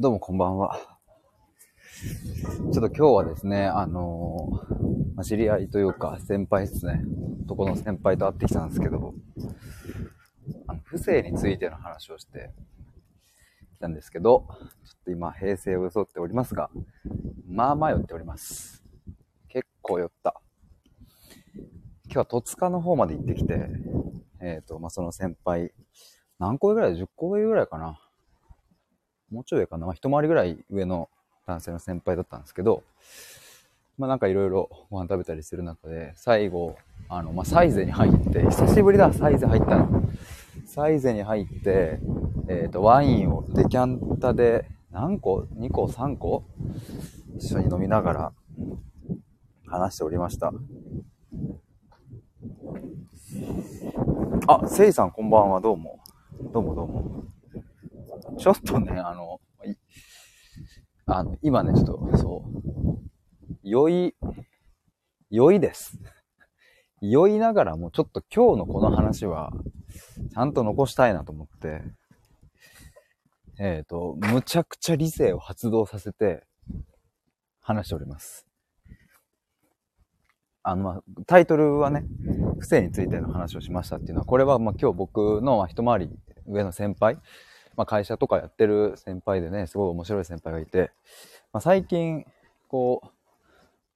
[0.00, 0.80] どうもこんばんは。
[2.00, 4.48] ちょっと今日はですね、あの
[5.14, 7.02] ま知り合いというか先輩ですね。
[7.44, 9.12] 男の先輩と会ってきたんですけど、
[10.68, 12.50] あの、不正についての話をして
[13.74, 14.46] きたんですけど、
[14.86, 16.70] ちょっと今平成を装っておりますが、
[17.46, 18.82] まあまあ酔っております。
[19.50, 20.40] 結構酔った。
[22.06, 23.68] 今日は戸塚の方まで行ってきて、
[24.40, 25.74] えっ、と、まあ、その先輩、
[26.38, 28.00] 何個ぐらい ?10 個ぐらいかな。
[29.30, 29.86] もうちょい上かな。
[29.86, 31.08] まあ、一回りぐらい上の
[31.46, 32.82] 男性の先輩だったんですけど、
[33.96, 36.76] まあなんかいろいろご飯食べたりする中で、最後、
[37.08, 40.02] あの、まあサイゼに入って、久しぶりだ、サイゼ入ったの。
[40.66, 42.00] サイゼに入って、
[42.48, 46.44] えっ、と、ワインをデキャンタで何個 ?2 個 ?3 個？
[47.36, 48.32] 一緒に飲みながら
[49.66, 50.52] 話しておりました。
[54.46, 56.00] あ、せいさんこんばんは、どうも。
[56.52, 57.29] どうもどうも。
[58.38, 59.40] ちょっとね、あの、
[61.06, 64.14] あの、今ね、ちょっと、そう、酔い、
[65.30, 65.98] 酔いです。
[67.00, 69.52] 酔いながらも、ちょっと今日のこの話は、
[70.32, 71.82] ちゃんと残したいなと思って、
[73.58, 76.44] えっ、と、むちゃくちゃ理性を発動させて、
[77.60, 78.46] 話しております。
[80.62, 82.04] あの、ま、タイトルはね、
[82.58, 86.10] 不正についての話をしましたっていうのは、これはま今日僕の一回り
[86.46, 87.18] 上の先輩、
[87.80, 90.90] まあ会社とかやってる先輩でね、すごい面白い先輩がいて、
[91.50, 92.26] まあ最近、
[92.68, 93.00] こ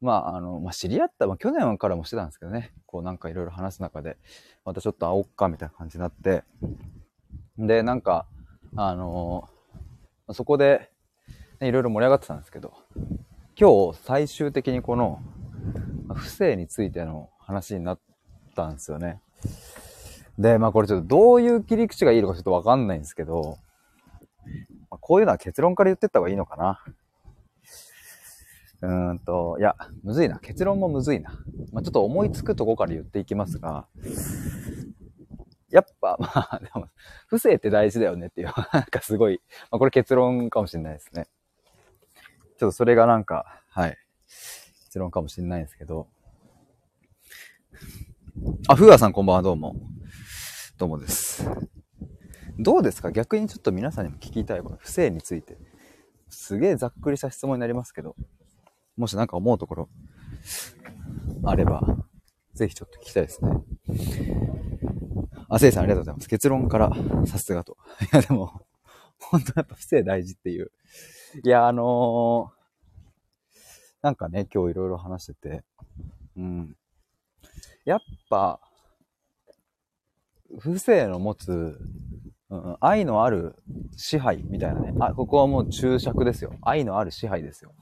[0.00, 4.16] う、まああの、まあ知り合った、まあ去年からもしてたんですけどね、こうなんかいろいろ話す中で、
[4.64, 6.44] またちょっと会おっかみたいな感じになって、
[7.58, 8.24] で、なんか、
[8.74, 9.50] あの
[10.26, 10.90] まそこで、
[11.60, 12.72] ねいろいろ盛り上がってたんですけど、
[13.60, 15.20] 今日最終的にこの、
[16.14, 17.98] 不正についての話になっ
[18.56, 19.20] たんですよね。
[20.38, 23.58] で、まあこれちょっとどういう切り口がいいのかちょっとわかんないんですけど、
[24.90, 26.84] まあこういうのは結論から言ってった方がいいのかな。
[28.82, 30.38] うんと、いや、むずいな。
[30.38, 31.30] 結論もむずいな。
[31.72, 33.86] まあちょっと思いつくとこから言っていきますが、
[35.70, 36.88] やっぱ、 まあ、でも、
[37.26, 41.26] 不正って大事だよねっていう、 なんかすごい、まあこれ結論かもしれないですね。
[42.58, 43.98] ちょっとそれがなんか、はい、
[44.84, 46.08] 結論かもしれないですけど、
[48.68, 49.74] あ、ふうあさんこんばんは、どうも。
[50.78, 51.44] どうもです。
[52.58, 53.10] どうですか？
[53.12, 55.58] 逆にちょっと皆さんにも聞きたい、この不正について。
[56.28, 58.16] すげえざっくりした質問になりますけど、
[58.96, 59.88] もしなんか思うところ
[61.44, 61.82] あれば、
[62.54, 63.50] ぜひちょっと聞きたいですね。
[65.48, 66.28] あ、せいさんありがとうございます。
[66.28, 66.92] 結論から
[67.26, 67.76] さすがと。
[68.12, 68.66] いや、でも、
[69.18, 70.72] 本当やっぱ不正大事っていう。
[71.44, 72.64] いや、あのー
[74.02, 75.64] なんかね、今日いろいろ話してて、
[76.36, 76.76] うん。
[77.86, 78.60] やっぱ、
[80.58, 81.78] 不正の持つ、
[82.54, 83.56] うん、愛のある
[83.96, 84.94] 支配みたいなね。
[85.00, 86.54] あ、ここはもう注釈ですよ。
[86.62, 87.72] 愛のある支配ですよ。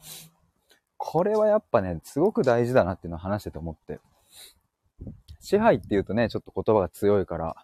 [0.96, 4.00] これはやっぱね、すごく大事だなっていうのを話してて思って。
[5.40, 7.56] 支配っていうとね、ちょっと言葉が強いから、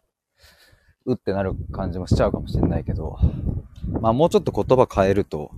[1.07, 3.17] うってなる感じもしちゃうかもしれないけど、
[4.01, 5.51] まあもうちょっと言葉変えると、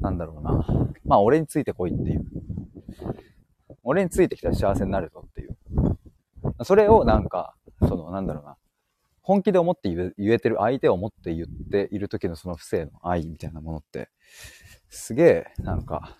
[0.00, 0.66] なんだろうな。
[1.06, 2.24] まあ俺についてこいっていう。
[3.84, 5.56] 俺についてきたら幸せになるぞっていう。
[6.64, 8.56] それをなんか、その、なんだろうな。
[9.22, 14.10] 本気で思って言えてる、相手を思って言っている時のその不正の愛みたいなものって、
[14.90, 16.16] すげえ、なんか、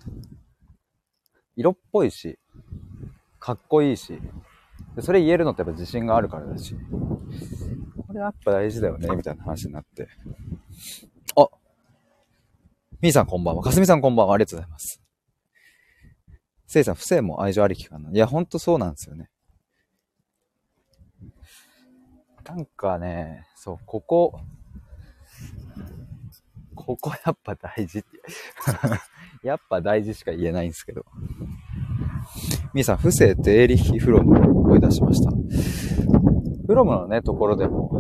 [1.56, 2.38] 色っぽいし、
[3.38, 4.20] かっこいいし、
[5.00, 6.76] それ言えるのってやっぱ自信があるからだし、
[8.06, 10.08] これやっぱ大事だよね、みたいな話になって。
[11.36, 11.48] あ
[13.00, 13.62] みーさんこんばんは。
[13.64, 14.34] かすみさんこんばんは。
[14.34, 15.02] ありがとうございます。
[16.68, 18.10] せいさん、不正も愛情ありきかな。
[18.10, 19.28] いや、ほんとそうなんですよね。
[22.44, 24.40] なんかね、そう、ここ、
[26.74, 28.08] ここやっぱ大事って。
[29.46, 31.04] やっぱ大事しか言えないんですけど。
[32.74, 35.30] みーさん、不正ってエーリッヒ・フロムを思い出しました。
[36.66, 37.90] フロムのね、ところでも、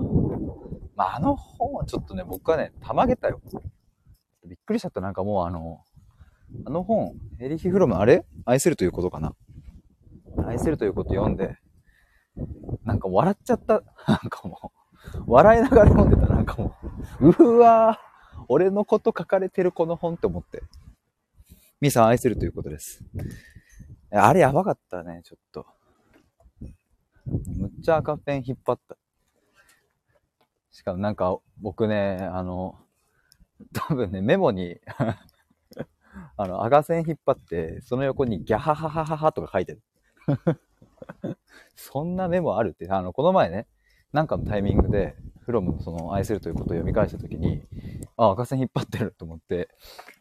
[0.96, 3.40] まあ、あの本はちょっとね、僕はね、たまげたよ。
[4.46, 5.00] びっくりしちゃった。
[5.00, 5.80] なんかもうあの、
[6.66, 8.24] あの本、エーリッヒ・フロム、あれ？
[8.44, 9.34] 愛するということかな。
[10.46, 11.56] 愛するということ読んで、
[12.84, 13.82] なんか笑っちゃった。
[14.06, 14.72] なんかも
[15.16, 16.26] う、笑いながら読んでた。
[16.34, 16.76] なんかも
[17.20, 20.62] う、うわー俺のこと書かれてるこの本って思って。
[21.80, 23.04] ミさん愛するということです。
[24.10, 25.66] あれやばかったね、ちょっと。
[27.26, 28.96] むっちゃ赤ペン引っ張った。
[30.70, 32.78] しかもなんか僕ね、あの、
[33.72, 34.80] 多分ね、メモに
[36.36, 39.82] あの、赤線引っ張って、その横にギャハハハハハとか書いてる。
[41.74, 43.66] そんなメモあるって、あの、この前ね、
[44.12, 47.62] なんかのタイミングで、フロムのその愛するということを読み返したときに、
[48.16, 49.68] あ、赤線引っ張ってると思って、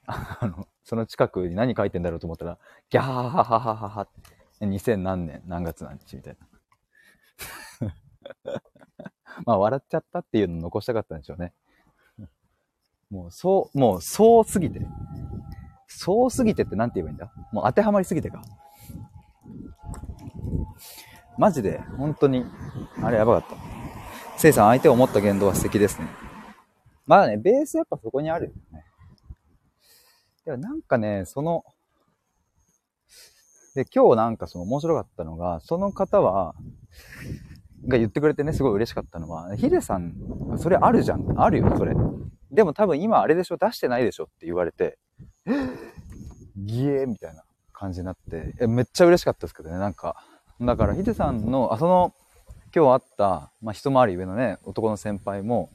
[0.07, 2.57] あの、その近くに何書いてんだろうと思ったら、
[2.89, 4.07] ギャーハハハハハハ
[4.62, 6.48] 2000何年何月何日みたいな。
[9.45, 11.54] まあ笑っちゃったっていうのを残したかったんでしょうね。
[13.10, 14.81] もうそう、もうそうすぎて。
[15.88, 17.31] そうすぎてって何て言えばいいんだ？
[17.51, 18.42] もう当てはまりすぎてか。
[21.38, 22.45] マジで、本当に、
[23.01, 24.39] あれやばかった。
[24.39, 26.07] せいさん、相手を思った言動は素敵ですね。
[27.06, 28.86] まあね、ベースやっぱそこにあるよね。
[30.45, 31.63] でもなんかね、その、
[33.75, 36.56] で、今日なんかその面白かったのが、その方は、
[37.88, 40.13] が言ってくれてね、すごい嬉しかったのは、ヒデさん、
[40.57, 41.39] それあるじゃん。
[41.42, 41.95] あるよ、それ。
[42.51, 45.00] でも多分今あれでしょ出してないでしょって言われて、
[46.57, 47.44] ギエーみたいな
[47.81, 50.24] 感じになって、めっちゃ嬉しかったですけどね、なんか。
[50.62, 52.13] だからヒデさんの、あ、その、
[52.75, 55.72] 今日会った、まあ、一回り上のね、男の先輩も、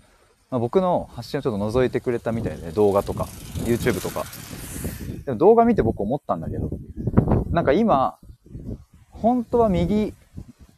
[0.49, 3.25] まあ、僕の発信をちょっと覗いてくれたみたいで、動画とか、
[3.65, 4.25] YouTube とか。
[5.25, 6.71] でも動画見て僕思ったんだけど、
[7.51, 8.19] なんか今、
[9.11, 10.15] 本当は右、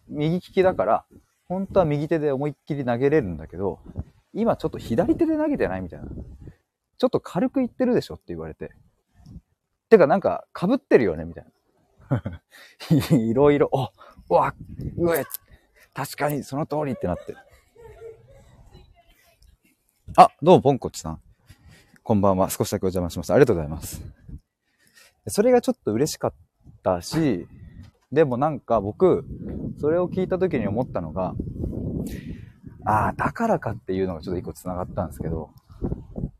[0.08, 1.04] 右利きだから、
[1.46, 3.80] 本当は右手で思いっきり投げれるんだけど、
[4.32, 6.06] 今ちょっと左手で投げてないみたいな。
[6.06, 8.72] ちょっと軽く言ってるでしょって言われて。
[9.88, 11.50] てかなんか被ってるよねみたいな。
[13.16, 13.84] いろいろ、お、
[14.30, 14.54] うわ、
[14.96, 15.24] うえ、
[15.94, 17.38] 確かにその通りってなってる。
[20.16, 21.20] あ、どうも、ポンコチさん。
[22.02, 22.50] こんばんは。
[22.50, 23.34] 少しだけお邪魔しました。
[23.34, 24.02] ありがとうございます。
[25.26, 26.34] それがちょっと嬉しかっ
[26.82, 27.46] たし、
[28.10, 29.26] でもなんか僕、
[29.78, 31.34] それを聞いた時に思ったのが、
[32.86, 35.50] ああ、だからかっていうのがちょっと一個繋がったんですけど、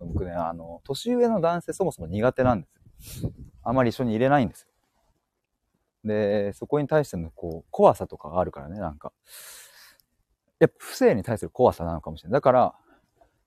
[0.01, 2.78] 僕ね、あの、年上の男性そもそも苦手なんです。
[3.63, 4.69] あまり一緒に入れないんですよ。
[6.05, 9.13] で、そこに対してのこう、怖さとかがあるからね、なんか。
[10.59, 12.39] やっぱ不正に対する怖さなのかもしれない。
[12.39, 12.75] だから、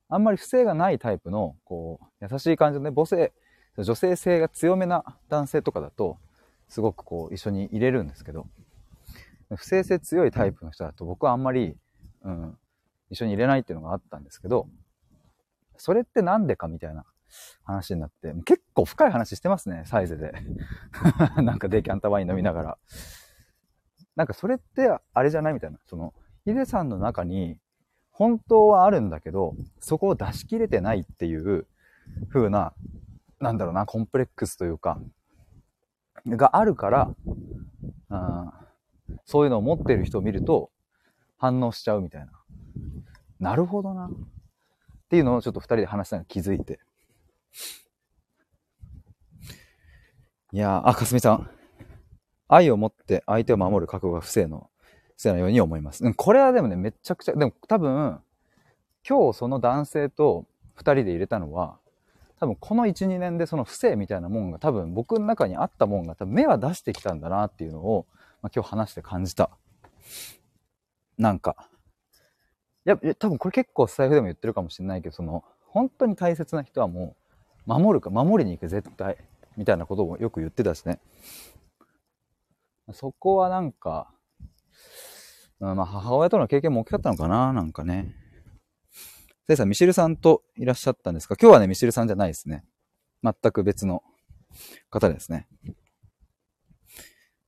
[0.09, 3.33] あんまり不正がないタイプの、こう、優しい感じのね、母性、
[3.77, 6.18] 女性性が強めな男性とかだと、
[6.68, 8.47] すごくこう、一緒に入れるんですけど、
[9.56, 11.75] 不正性強いタイプの人だと僕はあんまり、
[12.24, 12.57] うん、
[13.09, 14.68] 一緒に入れないっていうのがあったんですけど、
[15.77, 17.06] それってなんでかみたいな
[17.63, 20.33] 話になって、結構深い話してますね、サイズで。
[21.42, 22.78] なんかデキャンタワイン飲みながら。
[24.16, 25.80] なんかそれってあれじゃないみたいな。
[25.86, 26.13] その、
[26.45, 27.57] ヒデさんの中に
[28.10, 31.68] 本当はあるんだけど、そこを出し切れてないっていう
[32.31, 32.74] 風な、
[33.39, 35.00] なんだろうな、コンプレックスというか、
[36.28, 37.16] があるから、
[38.10, 38.68] あ
[39.25, 40.72] そういうのを持ってる人を見ると
[41.38, 42.31] 反応しちゃうみたいな。
[43.39, 44.06] なるほどな。
[44.06, 44.10] っ
[45.10, 46.80] ていうのをちょっと二人で話したのが気づいて。
[50.53, 51.50] いやー、あ、かすみさん。
[52.48, 54.69] 愛を持って相手を守る覚悟が不正の、
[55.18, 56.03] 不正のように思います。
[56.03, 58.19] うん、これはでもね、めちゃくちゃ、でも多分、
[59.07, 61.80] 今日その男性と二人で入れたのは、
[62.42, 68.07] 多分この1、2年でその不正みたいなもんが多分僕の中にあったもんが多分目は出してきたんだなっていうのを、
[68.42, 69.51] まあ、今日話して感じた。
[71.18, 71.69] なんか、
[72.86, 77.20] いや、多分これ結構スタイフでも言ってるかもしれないけど、その、本当に大切な人はもう、
[77.66, 79.18] 守るか、守りに行く絶対、
[79.58, 81.00] みたいなこともよく言ってたしね。
[82.94, 84.13] そこはなんか、
[85.60, 88.16] まあ母親との経験も大きかったのかな、なんかね。
[89.48, 91.35] せいさん、ミシルさんといらっしゃったんですか？
[91.40, 92.66] 今日はね、ミシルさんじゃないですね。
[93.24, 94.04] 全く別の
[94.90, 95.47] 方ですね。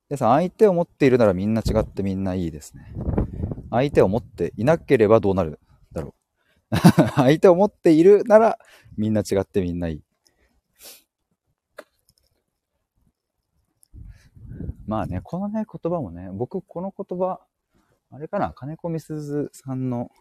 [0.10, 2.94] せいさん、相手を持っているならみんな違ってみんないいですね。
[3.72, 5.60] 相手を持っていなければどうなる
[5.92, 6.14] だろ
[6.72, 6.76] う。
[7.16, 8.60] 相手を持っているなら
[8.98, 10.04] みんな違ってみんないい。
[14.86, 17.40] まあね、このね、言葉もね、僕この言葉、
[18.12, 20.12] あれかな、金子みすずさんの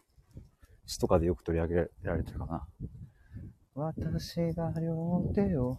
[0.86, 2.66] 詩とかでよく取り上げられてるかな。
[3.74, 5.78] 私が両手を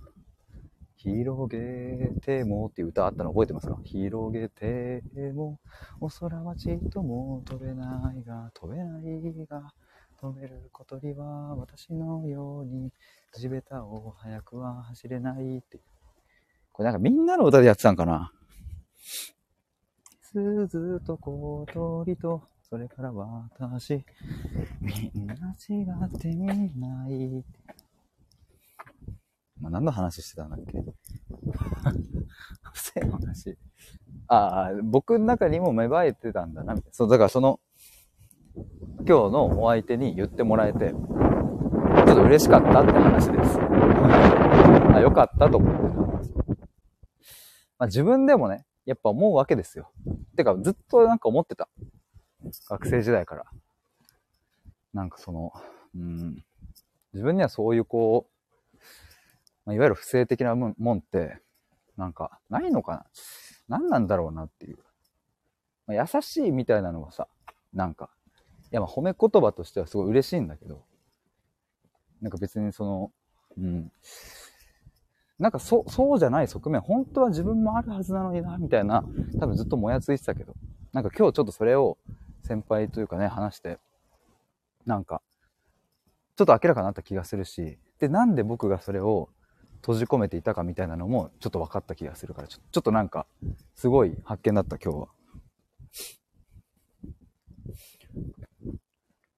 [0.96, 3.78] 広げてもっていう歌あったの覚えてますか？
[3.84, 5.60] 広げても、
[6.00, 9.74] お空はちっとも飛べないが、飛べないが、
[10.20, 12.92] 飛べる小鳥は私のように、
[13.34, 15.80] 地べたを早くは走れないって。
[16.72, 18.32] これなんかみんなの歌でやってたんかな？
[20.22, 24.04] 鈴と小鳥と、それから私、
[24.82, 25.34] みんな
[25.70, 26.48] 違ってみ
[26.80, 27.44] ない。
[29.62, 30.84] まあ、何の話してたんだっけ？
[32.74, 33.58] 不正の話。
[34.28, 36.94] ああ、僕の中にも芽生えてたんだな、みたいな。
[36.94, 37.60] そう、だからその、
[38.56, 38.66] 今
[39.06, 40.98] 日のお相手に言ってもらえて、ちょ
[42.02, 43.60] っと嬉しかったって話です。
[44.96, 46.46] あ、よかったと思ってたんですよ。
[47.78, 49.92] まあ、自分でもね、やっぱ思うわけですよ。
[50.36, 51.70] てか、ずっとなんか思ってた。
[52.70, 53.46] 学生時代から。
[54.94, 55.54] なんかその、
[55.96, 56.44] うん、
[57.13, 58.78] 自分にはそういうこう、
[59.66, 61.40] まあ、いわゆる不正的なもんって、
[61.98, 63.06] なんか、ないのか
[63.68, 64.78] な何なんだろうなっていう。
[65.88, 67.28] まあ、優しいみたいなのがさ、
[67.74, 68.10] なんか、
[68.72, 70.84] いやま褒め言葉としてはすごい嬉しいんだけど、
[72.22, 73.12] なんか別にその、
[73.58, 73.92] うん、
[75.44, 79.04] なんかそ、そうじゃない側面、本当は自分もあるはずなのにな、みたいな、
[79.42, 80.54] 多分ずっともやついてたけど、
[80.94, 81.98] なんか今日ちょっとそれを
[82.44, 83.78] 先輩というかね、話して、
[84.86, 85.22] なんか、
[86.38, 89.28] ちょっと明らかになった気がするし、で、なんで僕がそれを
[89.82, 93.28] 閉じ込めていたかみたいなのもちょっと分かった気がするから、ちょちょっとなんか、
[93.76, 95.08] すごい発見だった今日は。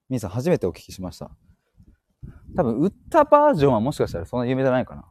[0.07, 1.31] みーさん初めてお聞きしました。
[2.55, 5.09] 多分、売ったバージョンはもしかしたらそんな有名じゃないかな。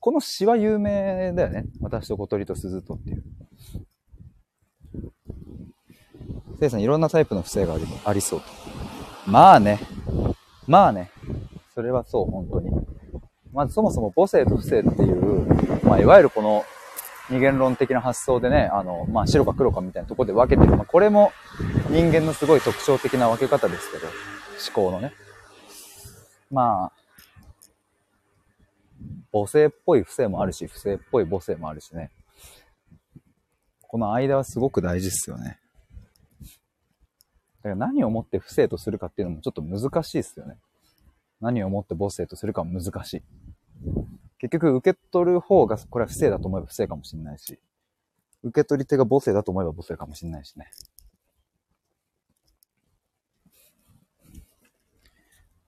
[0.00, 1.64] この詩は有名だよね。
[1.80, 3.24] 私と小鳥と鈴とっていう。
[6.60, 8.46] せいさん、いろんなタイプの不正がありありそうと。
[9.26, 9.80] まあね。
[10.66, 11.10] まあね。
[11.74, 12.70] それはそう、本当に。
[13.52, 16.64] まずそもそも母性と不正っていう、まあ、いわゆるこの
[17.30, 20.76] 二元論的な発想でね、あの、まあ、白か黒かみたいなとこで分けてる。
[20.76, 21.32] まあ、これも
[21.90, 24.06] 人間のすごい特徴的な分け方ですけど、
[24.82, 25.12] 思考のね。
[26.50, 26.92] まあ、
[29.32, 32.10] 母性っぽい不正もあるし、不正っぽい母性もあるしね。
[33.82, 35.58] この間はすごく大事っすよね。
[37.58, 40.56] だから何をもって不正とするかっていうのもちょっと難しいですよね。
[41.40, 43.22] 何をもって母性とするかも難しい。
[44.38, 47.58] 結局受け取る方がこれは不正だと思えば不正かもしれないし、
[48.42, 50.70] 受け取り手が母性だと思えば母性かもしれないしね。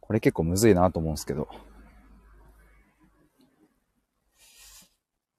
[0.00, 1.48] これ結構むずいなと思うんですけど。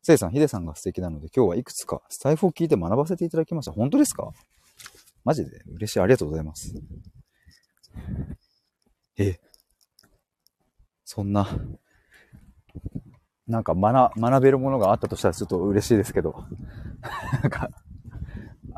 [0.03, 3.71] せいさん、ヒデさんが素敵なので今日はいくつかスタイフを聞いて学ばせていただきました。
[3.71, 4.31] 本当ですか？
[5.23, 5.61] マジで？
[5.75, 5.99] 嬉しい。
[5.99, 6.73] ありがとうございます。
[9.17, 9.39] え、
[11.05, 11.47] そんな、
[13.45, 16.45] なんか学、学べるものがあったとしたらちょっと嬉しいですけど、
[17.43, 17.69] なんか、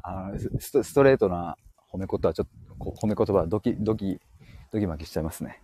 [0.03, 1.55] あスストレートな
[1.93, 2.47] 褒め言葉ちょっ
[2.79, 4.19] と、褒め言葉ドキ、ドキ、
[4.73, 5.61] ドキマキしちゃいますね。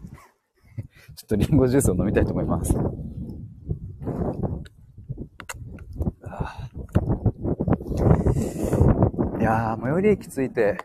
[1.17, 2.73] ちょっとリンゴジュースを飲みたいと思います。
[9.39, 10.77] いやー、最寄り駅着いて、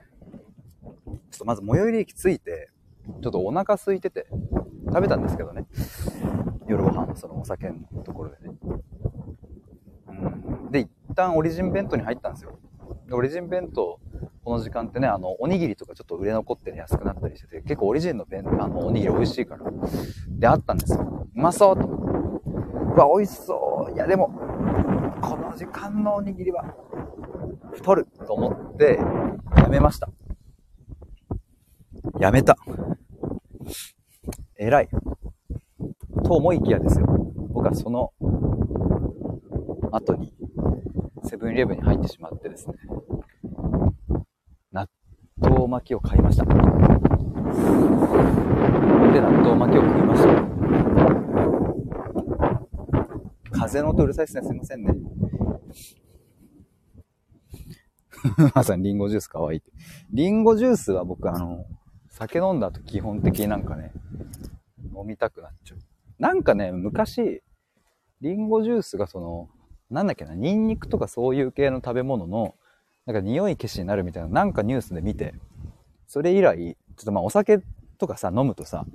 [1.05, 2.71] ちょっとまず最寄り駅着いて、
[3.23, 4.27] ちょっとお腹空いてて、
[4.87, 5.67] 食べたんですけどね。
[6.67, 8.55] 夜ご飯のそのお酒のところでね。
[10.09, 10.13] う
[10.69, 10.71] ん。
[10.71, 12.59] で、一旦オリジン弁当に入ったんですよ。
[13.07, 14.01] で、オリジン弁当、
[14.45, 19.71] この時間ってね、あの、おにぎりとかちょっと売れ残ってね、安くなったりしてて、結構オリジンの弁、あの、おにぎり美味しいから。
[20.29, 21.27] で、あったんですよ。
[21.35, 21.87] うまそうと。
[21.87, 23.93] うわ、美味しそう。
[23.93, 24.29] いや、でも、
[25.21, 26.75] この時間のおにぎりは、
[27.75, 28.99] 太ると思って、
[29.57, 30.09] やめました。
[32.19, 32.57] やめた。
[34.57, 34.89] 偉い。
[36.25, 37.07] と思いきやですよ。
[37.53, 38.13] 僕はその
[39.91, 40.33] 後に、
[41.25, 42.75] セブンイレブンに入ってしまってですね、
[44.73, 44.89] 納
[45.39, 46.45] 豆巻きを買いました。
[46.45, 46.53] で、
[49.21, 50.29] 納豆巻きを食いました？
[53.53, 54.47] 風の音うるさいですね。
[54.47, 54.95] すいませんね。
[58.55, 59.71] まさにリンゴジュースかわいいって。
[60.11, 61.67] リンゴジュースは僕あの、
[62.09, 63.93] 酒飲んだ後基本的になんかね、
[64.97, 65.79] 飲みたくなっちゃう。
[66.19, 67.43] なんかね、昔、
[68.21, 69.49] リンゴジュースがその、
[69.91, 72.55] なんだっけな、ニンニクとかそういう系の食べ物の、
[73.07, 75.35] なんか匂い消しになるみたいな、なんかニュースで見て、
[76.07, 77.61] それ以来、ちょっとまあお酒
[77.99, 78.87] とかさ、飲むとさ、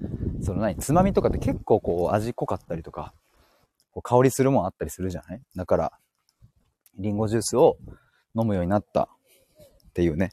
[0.41, 3.13] その何、つまみとかって結構こう味濃かったりとか、
[3.91, 5.41] こう香りするもんあったりするじゃない？
[5.55, 5.93] だから、
[6.97, 7.77] リンゴジュースを
[8.35, 9.09] 飲むようになった
[9.99, 10.31] っていうね。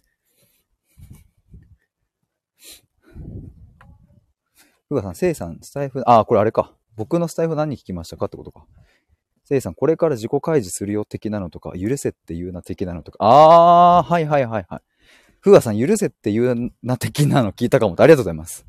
[4.89, 6.73] ふがさん、せいさん、スタイフ、あ、これあれか。
[6.95, 8.65] 僕のスタイフ何聞きましたかってことか。
[9.45, 13.19] せいさん、これから自己開示するよ的なのとか、許せっていうな的なのとか。
[13.21, 14.81] あー、はいはいはいはい。
[15.41, 18.65] ふがさん、許せっていうな的なの聞いたかもありがとうございます。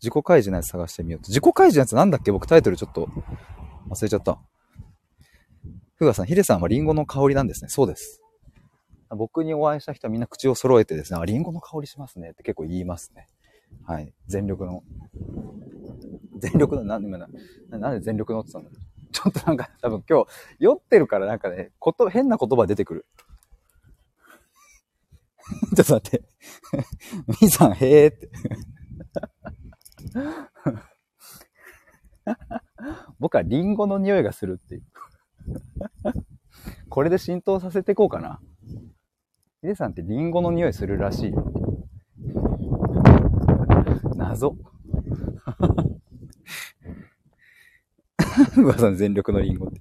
[0.00, 1.28] 自己開示のやつ探してみようと。
[1.28, 2.32] 自己開示のやつなんだっけ？
[2.32, 3.10] 僕タイトルちょっと
[3.90, 4.38] 忘れちゃった。
[5.96, 7.68] ふがさん、ヒデさんはリンゴの香りなんですね。
[7.68, 8.22] そうです。
[9.16, 13.26] 僕にお会いした人はみんな口を揃えてですね、あ、リンゴの香りしますねって結構言いますね。
[13.84, 14.12] はい。
[14.26, 14.82] 全力の。
[16.38, 18.90] 全力の、なんで、なんで全力のって言ったんだろう。
[19.12, 23.06] ちょっとなんか多分今日酔ってるからなんかね、こと、変な言葉出てくる。
[25.76, 26.24] ちょっと待って。
[27.26, 28.30] みーさん、へーって。
[33.18, 34.84] 僕はリンゴの匂いがするっていう。
[36.88, 38.40] これで浸透させていこうかな。
[39.62, 41.44] ヒデさんってリンゴの匂いするらしいよ。
[44.16, 44.56] 謎。
[48.56, 49.80] うわさん全力のリンゴって。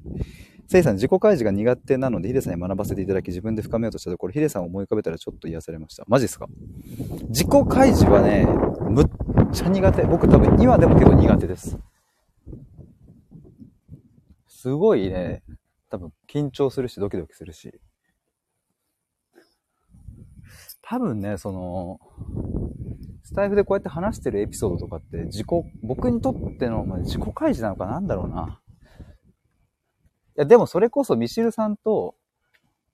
[0.67, 6.03] せいさん、自己開示が苦手なので、ヒデさんに学ばせていただき、自分で深めようとしたところ、ヒデさんを思い浮かべたらちょっと癒されました。
[6.07, 6.47] マジっすか？
[7.29, 8.45] 自己開示はね、
[8.89, 9.05] むっ
[9.53, 10.03] ちゃ苦手。
[10.03, 11.79] 僕多分今でも結構苦手です。
[14.47, 15.41] すごいね、
[15.89, 17.79] 多分緊張するし、ドキドキするし。
[20.89, 21.99] 多分ね、その、
[23.23, 25.47] スタイフでこうやって話してるエピソードとかって、自己、
[25.83, 28.59] 僕にとっての、自己開示なのかなんだろうな。
[30.35, 32.15] いや、でもそれこそミシルさんと、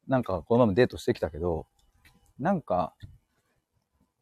[0.09, 1.67] なんかこのままデートしてきたけど、
[2.37, 3.05] なんか、い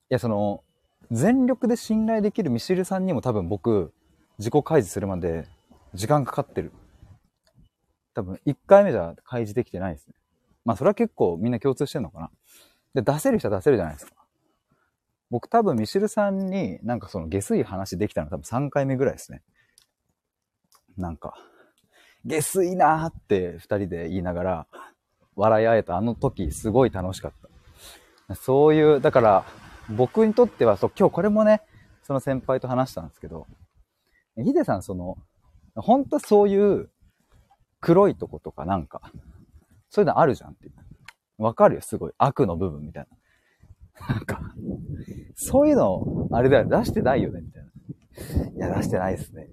[0.10, 0.64] や、その、
[1.10, 3.92] 全力で信頼できるミシルさんにも多分僕、
[4.38, 5.48] 自己開示するまで
[5.96, 6.72] 時間かかってる。
[8.14, 10.14] 多分、1回目じゃ開示できてないですね。
[10.64, 12.30] まあ、それは結構みんな共通してんのかな。
[12.94, 14.14] で、出せる人は出せるじゃないですか。
[15.30, 19.42] 僕多分ミシルさんになんかその下水話できたの多分3回目ぐらいですね。
[20.96, 21.34] なんか、
[22.26, 24.68] 下水なーって2人で言いながら
[25.36, 27.32] 笑い合えたあの時すごい楽しかっ
[28.28, 28.36] た。
[28.36, 29.46] そういう、だから
[29.90, 31.62] 僕にとってはそう、今日これもね、
[32.04, 33.48] その先輩と話したんですけど、
[34.38, 35.18] ヒデさんその、
[35.76, 36.90] 本当そういう
[37.82, 39.02] 黒いとことかなんか、
[39.90, 40.74] そういうのあるじゃんっていう。
[41.38, 42.14] わかるよ、すごい。
[42.18, 43.08] 悪の部分みたい
[44.00, 44.16] な。
[44.16, 44.42] なんか、
[45.36, 48.68] そういうの、あれだよ、出してないよね、みたいな。
[48.68, 49.50] いや、出してないですね。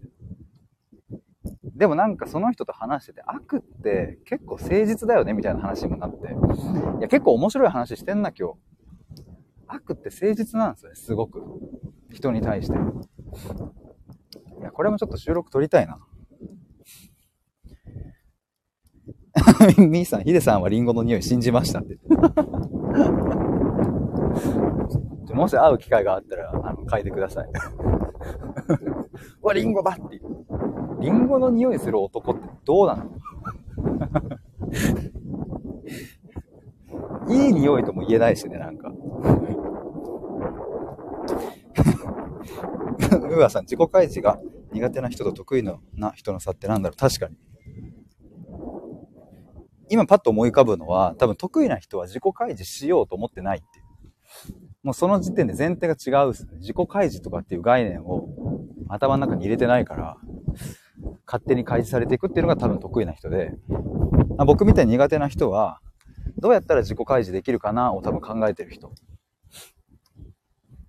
[1.80, 6.26] でもなんかその人と話してて、悪って結構誠実だよね、みたいな話にもなって。
[6.98, 8.58] いや、結構面白い話してんな、今日。
[9.66, 11.42] 悪って誠実なんですよね、すごく。
[12.12, 12.76] 人に対して。
[12.76, 15.98] いや、これもちょっと収録撮りたいな。
[19.78, 21.98] みーさん、ヒデさんはリンゴの匂い信じましたって。
[25.34, 27.48] もし会う機会があったら、あの、嗅いでください。
[29.42, 30.20] うわ、リンゴだって
[31.00, 33.04] リンゴの匂いする男ってどうなの？
[37.34, 38.92] いい匂いとも言えないしね、なんか。
[43.30, 44.40] うわさん、自己開示が
[44.72, 45.78] 苦手な人と得意な
[46.14, 46.96] 人の差ってなんだろう？
[46.96, 47.36] 確かに。
[49.90, 53.84] 今パッと思い浮かぶのは、多分得意な人は自己開示しようと思ってないっていう。
[54.84, 56.52] もうその時点で前提が違うすね。
[56.58, 58.28] 自己開示とかっていう概念を
[58.88, 60.16] 頭の中に入れてないから、
[61.26, 63.52] 勝手に開示されていくっていうのが多分得意な人で、
[64.38, 65.80] ま、僕みたいに苦手な人は、
[66.38, 68.92] どうやったら自己開示できるかなを多分考えてる人。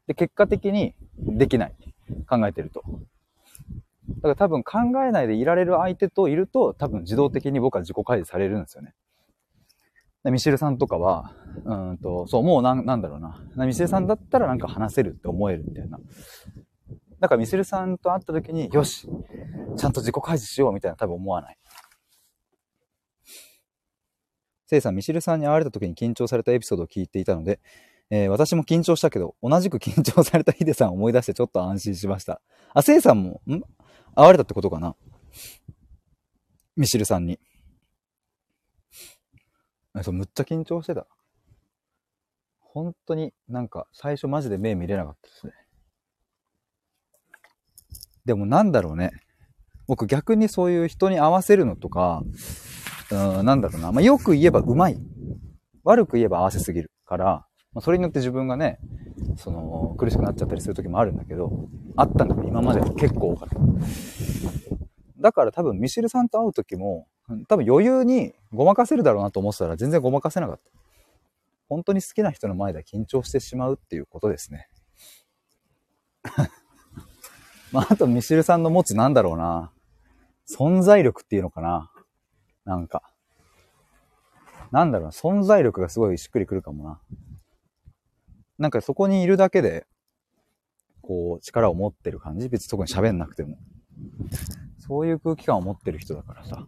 [0.07, 1.75] で、結果的にできない。
[2.29, 2.83] 考えてると。
[4.15, 8.93] だから多分考えないでいられる相手といると、多分自動的に僕は自己開示されるんですよね。
[10.25, 11.33] ミシェルさんとかは、
[11.65, 13.65] うんと、そう、もうなん、なんだろうな。
[13.65, 15.99] ミシェルさんだったらなんか話せるって思えるみたいな。
[17.19, 19.07] だからミシェルさんと会った時に、よし
[19.77, 21.57] ちゃんと自己開示しようみたいな多分思わない。
[24.67, 27.59] せいさん、ミシルさんに会われた時に緊張されたエピソードを聞いていたので、
[28.09, 32.41] えー、私も緊張したけど、同じく緊張されたヒデさんを思い出してちょっと安心しました。
[32.73, 33.61] あ、せいさんも、ん？
[34.15, 34.95] 会われたってことかな？
[36.75, 37.39] ミシルさんに。
[40.03, 41.05] そう、むっちゃ緊張してた。
[42.59, 45.53] 本当になんか最初マジで目見れなかったですね。
[48.23, 49.11] でもなんだろうね。
[49.87, 52.23] 僕逆にそういう人に合わせるのとか、
[53.11, 53.91] うん、なんだろうな。
[53.91, 54.97] まあ、よく言えばうまい。
[55.83, 58.79] 悪く言えば合わせすぎるから、まあ、それによって自分がね、
[59.37, 63.55] その、苦しくなっちゃったりする時もあるんだけど、あったんだけど、今まで結構多かった。
[65.21, 67.07] だから多分ミシルさんと会う時も、
[67.47, 70.63] 多分余裕にごまかせるだろうなと思ってたら全然ごまかせなかった。
[71.69, 74.67] 本当に好きな人の前で緊張してしまうっていうことですね。
[77.71, 79.71] まあ、あとミシルさんの持つなんだろうな。
[80.49, 81.89] 存在力っていうのかな
[82.65, 83.03] なんか。
[84.71, 86.99] なんだろうな、存在力がすごいしっくりくるかもな。
[88.61, 89.87] なんかそこにいるだけで、
[91.01, 92.47] こう、力を持ってる感じ？
[92.47, 93.57] 別にそこに喋んなくても。
[94.77, 96.67] そういう空気感を持ってる人だからさ。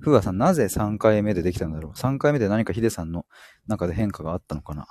[0.00, 3.24] ふがさん、なぜ3回目でできたんだろう ?3 回目で何かヒデさんの
[3.68, 4.88] 中で変化があったのかな？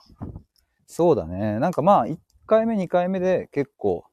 [0.88, 1.59] そうだね。
[1.59, 4.05] なんかまあ、1回目、2回目で結構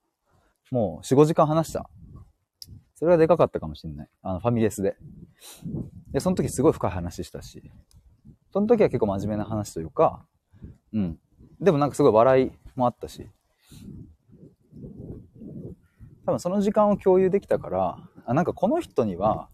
[0.72, 1.88] もう4、5時間話した。
[2.96, 4.08] それがでかかったかもしんない。
[4.22, 4.96] あの、ファミレスで。
[6.10, 7.70] で、その時すごい深い話したし、
[8.52, 10.24] その時は結構真面目な話というか、
[10.92, 11.18] うん。
[11.60, 13.26] でもなんかすごい笑いもあったし、
[16.26, 19.48] 多分その時間を共有できたから、あなんかこの人には、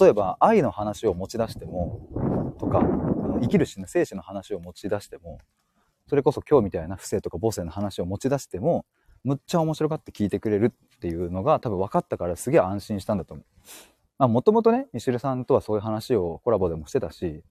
[0.00, 2.82] 例えば愛の話を持ち出しても、とか、
[3.40, 5.38] 生きる死ぬ生死の話を持ち出しても、
[6.08, 8.86] それこそ今日みたいな不正とか母性の話を持ち出しても、
[9.24, 13.46] むっちゃ面白がって聞いてくれるっていうのが多分分かったからすげえ安心したんだと思う。
[14.18, 17.44] まあもともとね、ミシェルさんとはそういう話をコラボでもしてたし、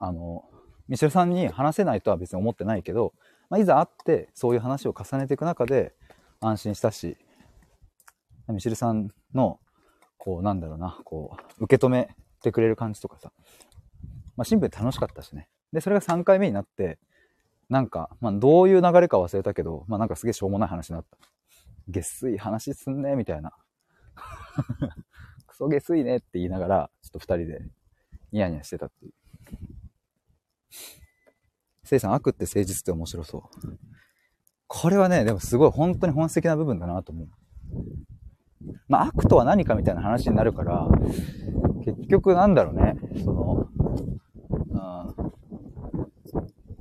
[0.00, 0.44] あの、
[0.88, 3.12] ミシェルさんに話せないとは別に思ってないけど、
[3.48, 5.94] まあ、いざ会ってそういう話を重ねていく中で
[6.40, 7.16] 安心したし、
[8.48, 9.60] ミシェルさんの、
[10.18, 12.08] こうなんだろうな、こう、受け止め
[12.42, 13.32] てくれる感じとかさ、
[14.36, 15.48] まあシンプルに楽しかったしね。
[15.72, 16.98] で、それが3回目になって、
[17.68, 21.18] なんか、まあどういう流れか忘れたけど、まあなんかすげえしょうもない話になった。
[21.88, 23.52] 下水話すんね、みたいな。
[25.46, 27.62] クソ下水ねって言いながら、ちょっと二人で
[28.32, 29.12] ニヤニヤしてたっていう。
[31.84, 33.42] せいさん、悪って誠実って面白そう。
[34.66, 37.28] これはね、でもすごい本当に本質的な部分だなと思う。
[38.88, 40.86] まあ、悪とは何かみたいな話になるから、
[41.84, 43.68] 結局なんだろうね、その、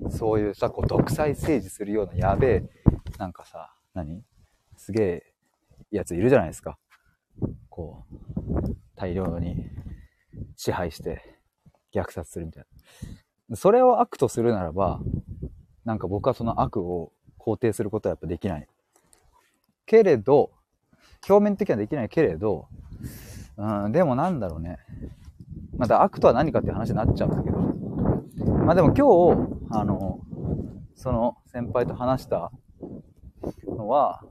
[0.04, 2.64] うん、そういうさ、こう、独裁政治するようなやべえ、
[3.18, 4.24] なんかさ、何？
[4.76, 5.24] すげえ
[5.92, 6.78] やついるじゃないですか。
[7.70, 8.14] こう、
[8.96, 9.70] 大量に
[10.56, 11.40] 支配して
[11.94, 12.70] 虐殺するみたいな。
[13.56, 15.00] それを悪とするならば、
[15.86, 18.68] なんか僕はその悪を肯定することはやっぱできない。
[19.86, 20.52] けれど、
[21.28, 22.68] 表面的にはできないけれど、
[23.58, 24.78] うん、でもなんだろうね。
[25.78, 27.60] また悪とは何かっていう話になっちゃうんだけど。
[28.66, 30.20] まあでも今日、あの、
[30.96, 32.52] その先輩と話した
[33.66, 34.24] のは、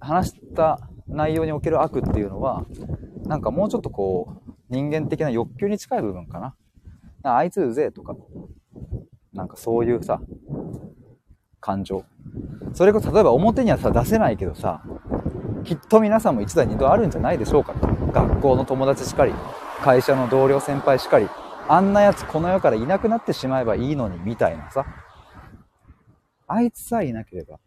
[0.00, 2.64] 話した内容における悪っていうのは、
[3.24, 6.54] なんかもうちょっとこう、人間的な欲求に近い部分かな。
[7.22, 8.16] あいつうぜえとか、
[9.32, 10.20] なんかそういうさ、
[11.60, 12.04] 感情。
[12.72, 14.82] それこそ例えば表にはさ、出せないけどさ、
[15.64, 17.86] きっと皆さんも一度二度あるんじゃないでしょうかと。
[18.12, 19.32] 学校の友達しかり、
[19.82, 21.28] 会社の同僚先輩しかり、
[21.68, 24.84] あんなやつこの世からいなくなってしまえばいいのに、みたいなさ。
[26.48, 27.58] あいつさえいなければ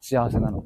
[0.00, 0.64] 幸せなの。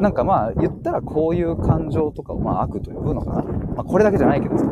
[0.00, 3.42] なんかまあ言ったらこういう感情とかをまあ悪と呼ぶのかな。
[3.42, 4.64] まあこれだけじゃないけどさ、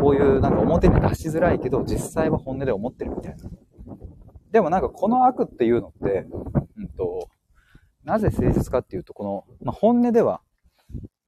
[0.00, 3.44] こういうなんか表に出しづらいけど実際は本音で思ってるみたいな。
[4.52, 6.26] でもなんかこの悪っていうのって、
[6.76, 7.28] うんと、
[8.04, 10.42] なぜ誠実かっていうと、この、まあ、本音では、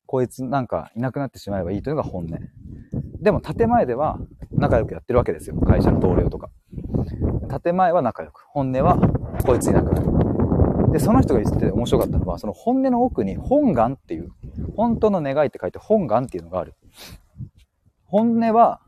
[0.06, 2.38] こいつなんかいなくなってしまえばいいというのが本音。
[3.20, 4.20] でも建前では
[4.52, 5.56] 仲良くやってるわけですよ。
[5.56, 6.50] 会社の同僚とか。
[7.62, 8.44] 建前は仲良く。
[8.50, 8.96] 本音は
[9.44, 10.92] こいついなくなる。
[10.92, 14.30] で、その人が言ってて面白かったのは、その本音の奥に本願っていう、
[14.76, 16.74] 本当の願いって書いて本願っていうのがある。
[18.16, 18.80] 本音は、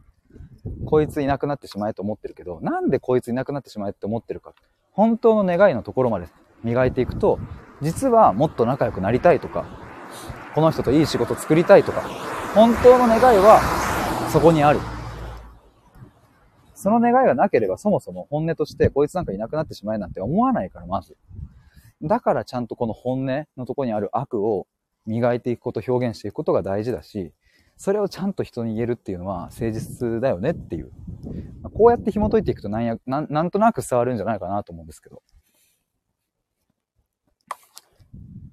[0.86, 4.54] こいついなくなってしまえと思ってるけど、なんでこいついなくなってしまえって思ってるか。
[4.92, 6.28] 本当の願いのところまで
[6.64, 7.38] 磨いていくと、
[7.82, 9.66] 実はもっと仲良くなりたいとか、
[10.54, 12.00] この人といい仕事作りたいとか、
[12.54, 13.60] 本当の願いは
[14.32, 14.80] そこにある。
[16.74, 21.18] その願いがなければそもそも本音としてこいつなんかいなくなってしまえなんて思わないから、まず。
[22.00, 24.66] だからちゃんとこの本音のとこにある悪を
[25.04, 27.34] 磨いていくこと、表現していくことが大事だし、
[27.78, 30.90] それをちゃんと人に言えるっていうのは誠実だよねっていう。
[31.72, 35.22] こうやって紐解いていくとなんやななんとなく伝わるんじゃないかなと思うんですけど。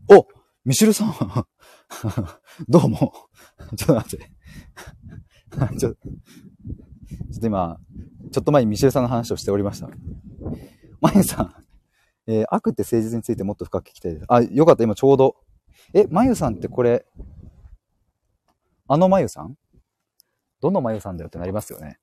[0.09, 0.27] お
[0.63, 1.13] ミシルさん
[2.69, 3.13] どうも。
[3.75, 4.31] ちょっと待って。
[5.79, 7.79] ちょっと今、
[8.31, 9.89] ちょっと前にミシェルさんの話をしておりました。
[11.01, 11.53] マユさん、
[12.27, 14.25] えー、悪って誠実についてもっと深く聞きたいです。
[14.27, 15.35] あ、よかった、今ちょうど。
[15.93, 17.05] え、まゆさんってこれ、
[18.87, 19.55] あのまゆさん？
[20.61, 21.99] どのまゆさんだよってなりますよね。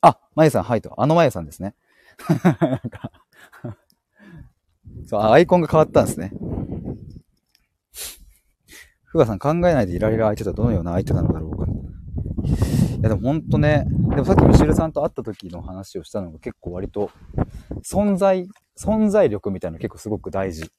[0.00, 0.94] あ、まゆさん、はいと。
[1.00, 1.74] あのまゆさんですね。
[5.06, 6.32] そう、アイコンが変わったんですね。
[9.04, 11.66] ふがさん考えないでいられる相手とはどのような相手なのだろうか。
[11.66, 17.10] いやでもほんとね、でもさっきミシルさんと会った時の話をしたのが結構割と、
[17.82, 20.70] 存在、存在力みたいなの結構すごく大事。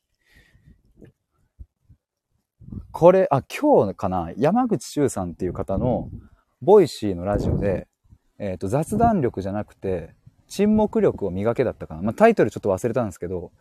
[2.91, 6.09] これ、あ、今日かな、山口周さんっていう方の、
[6.61, 7.87] Voicy のラジオで、
[8.37, 10.15] えっ、ー、と、雑談力じゃなくて、
[10.47, 12.01] 沈黙力を磨けだったかな。
[12.01, 13.51] まあ、タイトルちょっと忘れたんですけど、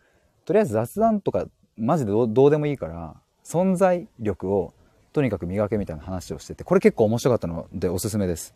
[0.45, 1.45] とりあえず雑談とか、
[1.77, 4.73] マジでどうでもいいから、存在力を
[5.13, 8.55] とにかく磨けみたいな話をしてて、これ結構面白かったのでおすすめです。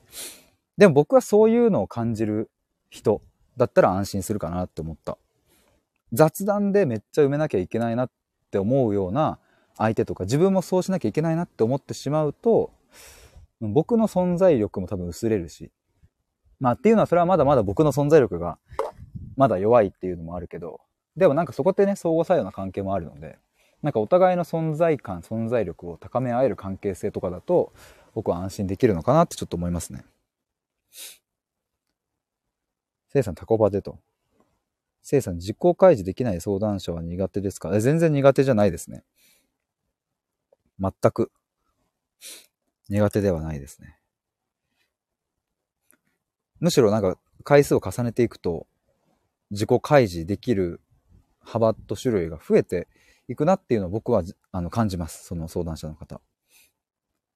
[0.78, 2.50] でも僕はそういうのを感じる
[2.90, 3.22] 人
[3.58, 5.18] だったら安心するかなって思った。
[6.12, 8.12] 雑談でめっちゃ埋めなきゃいけないなっ
[8.52, 9.40] て思うような
[9.78, 12.72] 相手とか、自分もそうしなきゃいけないなって思ってしまうと、
[13.60, 15.72] 僕の存在力も多分薄れるし。
[16.60, 18.58] まあっていうのはそれはまだまだ僕の存在力が
[19.36, 20.82] まだ弱いっていうのもあるけど、
[21.16, 23.38] でもなんかそこってね、相互作用な関係もあるので、
[23.82, 27.74] なんかお互いの存在感、存在力を高め合える関係性とかだと、
[28.14, 30.06] 僕は安心できるのかなってちょっと思いますね。
[33.10, 34.00] せいさんタコパでと。
[35.02, 37.78] せいさん、自己開示できない相談者は苦手ですか？
[37.80, 39.04] 全然苦手じゃないですね。
[40.80, 41.32] 全く
[42.90, 43.98] 苦手ではないですね。
[46.60, 48.68] むしろなんか回数を重ねていくと
[49.52, 50.82] 自己開示できる
[51.42, 52.88] 幅と種類が増えて
[53.28, 55.26] いくなっていうのを僕はあの感じます。
[55.26, 56.22] その相談者の方。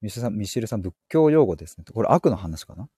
[0.00, 1.84] ミシルさん、ミシルさん、仏教用語ですね。
[1.92, 2.88] これ悪の話かな？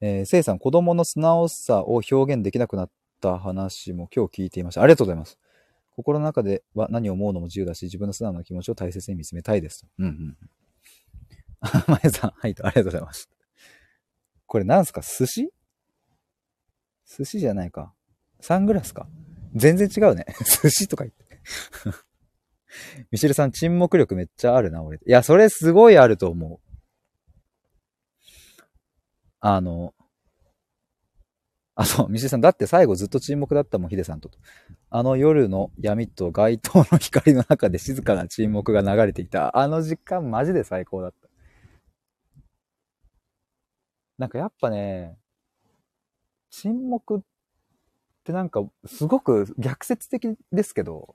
[0.00, 4.82] えー、せいさん、子供の素直さを表現できなくなった話も今日聞いていました。
[4.82, 5.38] ありがとうございます。
[5.96, 9.86] 心の中では何を思うのも自由だし、自分の素直な気持ちを大切に見つめたいです。
[9.98, 10.36] うんうん。
[11.88, 13.28] まえさん、はい、ありがとうございます。
[14.46, 15.00] これなんすか？
[15.00, 15.50] 寿司？
[17.06, 17.92] 寿司じゃないか。
[18.40, 19.08] サングラスか？
[19.54, 20.26] 全然違うね。
[20.62, 21.40] 寿司とか言って。
[23.10, 24.98] ミシルさん、沈黙力めっちゃあるな、俺。
[24.98, 26.76] いや、それすごいあると思う。
[29.40, 29.94] あの、
[31.76, 34.30] あ、そう、ミシさん、だって最後ずっと沈黙だったもん、ヒデさんと。
[34.88, 39.56] あの夜の闇と街灯の光の中で静かな沈黙が流れていた。
[39.58, 41.28] あの時間マジで最高だった。
[44.16, 45.18] なんかやっぱね、
[46.50, 47.20] 沈黙っ
[48.24, 51.14] てなんかすごく逆説的ですけど、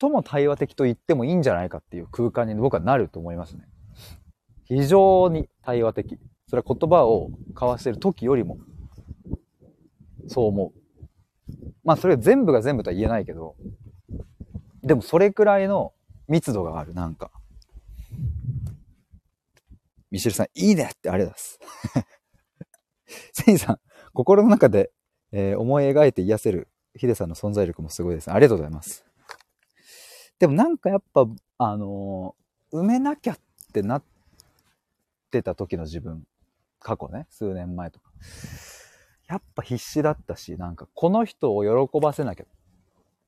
[0.00, 3.68] 最も対話的と言ってもいいんじゃないかっていう空間に僕はなると思いますね。
[4.64, 6.18] 非常に対話的。
[6.48, 8.58] それは言葉を交わしてる時よりも、
[10.28, 10.82] そう思う。
[11.84, 13.56] まあそれ全部が全部とは言えないけど、
[14.82, 15.92] でもそれくらいの
[16.28, 17.30] 密度がある、なんか。
[20.10, 22.12] ミシェルさん、いいねってありがとうございます。
[23.44, 23.80] セイさん、
[24.12, 24.92] 心の中で、
[25.32, 29.04] えー、思い描いて癒せるヒデさんの存在力もすごいです、ありがとうございます。
[30.38, 31.26] でもなんかやっぱ、
[31.58, 33.38] あのー、埋めなきゃっ
[33.72, 34.04] てなっ
[35.30, 36.26] てた時の自分、
[36.78, 38.12] 過去ね、数年前とか。
[39.32, 42.44] やっぱ必死だったし、なんかこの人を喜ばせなきゃ。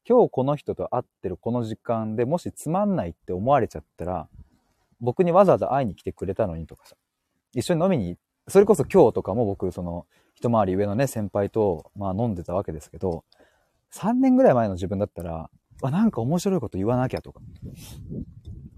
[0.07, 4.29] 今日この人と会ってるこの時間でもしつまんないって思われちゃったら、
[5.01, 6.95] 僕にわざわざ会いに来てくれたのにとかさ、
[7.55, 13.25] 一緒に飲みに、それこそ今日とかも僕、その、一回り上のね、先輩と、まあ飲んでたわけですけど、
[13.95, 15.49] 3年ぐらい前の自分だったら、
[15.83, 17.41] あ、なんか面白いこと言わなきゃとか、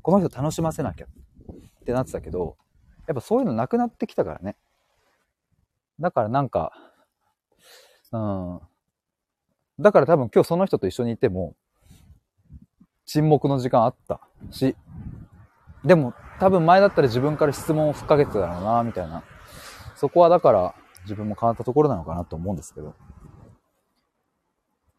[0.00, 2.56] この人楽しませなきゃってなってたけど、
[3.08, 4.54] やっぱそういうのなくなってきたからね。
[5.98, 6.70] だからなんか、
[8.12, 8.60] うん。
[9.78, 11.54] だから多分今日その人と一緒にいても、
[13.04, 14.76] 沈黙の時間あったし、
[15.84, 19.22] でも多分前だったら自分から質問をふっかけてただろうな、みたいな。
[19.94, 22.94] そこはだから自分も変わったところなのかなと思うんですけど。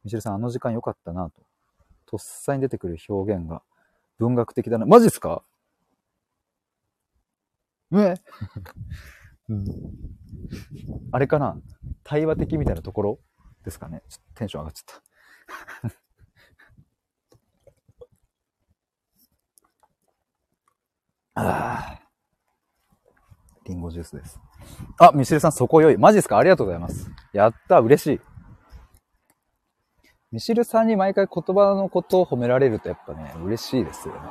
[0.03, 1.41] ミシェルさん、あの時間良かったなと。
[2.05, 3.61] とっさに出てくる表現が
[4.19, 4.85] 文学的だな。
[4.85, 5.43] マジっすか？
[7.93, 8.15] え
[11.11, 11.57] あれかな？
[12.03, 13.19] 対話的みたいなところ？
[13.63, 14.03] ですかね。
[14.09, 15.01] ちょっとテンション上がっちゃっ
[15.85, 15.91] た。
[21.41, 22.01] ああ。
[23.65, 24.39] リンゴジュースです。
[24.99, 25.97] あ、ミシルさん、そこ良い。
[25.97, 26.37] マジですか？
[26.37, 27.11] ありがとうございます。
[27.33, 28.21] やった、嬉しい。
[30.31, 34.21] ミシルさんに毎回言葉のことを褒められるとやっぱね、嬉しいですよね。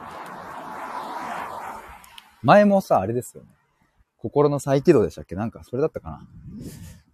[2.43, 3.56] 前もさ、あれですよね。
[4.27, 5.37] 心の再起動でしたっけ？
[5.37, 6.29] なんか、それだったかな？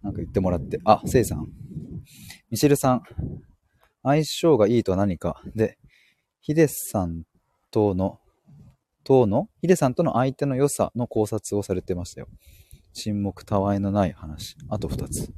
[0.01, 0.79] なんか言ってもらって。
[0.83, 1.47] あ、せいさん。
[2.49, 3.03] ミシルさん。
[4.01, 5.39] 相性がいいとは何か？
[5.55, 5.77] で、
[6.41, 7.21] ヒデさん
[7.69, 8.19] との
[9.03, 9.47] 等の？
[9.61, 12.27] ヒデさんとの相手の良さの考察をされてましたよ。
[12.93, 14.57] 沈黙たわいのない話。
[14.69, 15.31] あと2つ。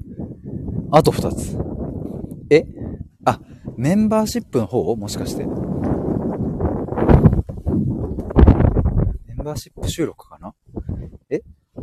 [0.92, 1.58] あと2つ。
[2.50, 2.66] え？
[3.26, 3.42] あ、
[3.76, 4.96] メンバーシップの方を？
[4.96, 5.46] もしかして。
[5.46, 5.52] メ
[9.34, 10.56] ンバーシップ収録かな？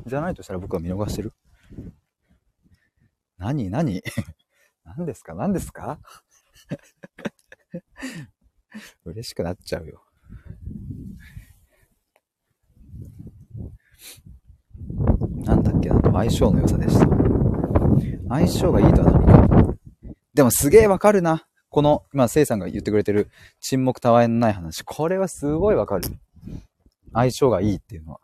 [0.06, 1.32] じゃないとしたら僕は見逃してる
[3.38, 4.02] 何何？
[4.84, 5.34] 何ですか？
[5.34, 5.98] 何ですか？
[9.04, 10.02] 嬉しくなっちゃうよ。
[15.44, 15.88] なんだっけ？
[15.88, 17.06] なと、相性の良さでした。
[18.28, 19.74] 相性がいいとは何か。
[20.34, 21.46] でもすげえわかるな。
[21.68, 24.82] この、今、せいさんが言ってくれてる沈黙たわいのない話。
[24.84, 26.04] これはすごいわかる。
[27.12, 28.20] 相性がいいっていうのは。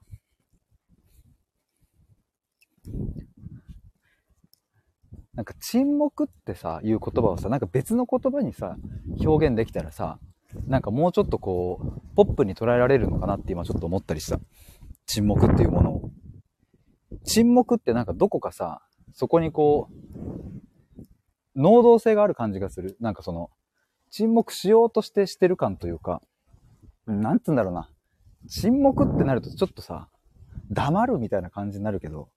[5.38, 8.76] なんか沈黙ってさ、いう言葉をさ、なんか別の言葉にさ、
[9.24, 10.18] 表現できたらさ、
[10.66, 14.40] なんかもうちょっとこう、ポップに捉えられるのかなって今ちょっと思ったりした。
[15.06, 16.10] 沈黙っていうものを。
[17.22, 21.02] 沈黙ってなんかどこかさ、そこにこう、
[21.54, 22.96] 能動性がある感じがする。
[22.98, 23.50] なんかその、
[24.10, 26.20] 沈黙しようとしてしてる感というか、
[27.06, 27.88] なんつうんだろうな。
[28.48, 30.08] 沈黙ってなるとちょっとさ、
[30.72, 32.28] 黙るみたいな感じになるけど、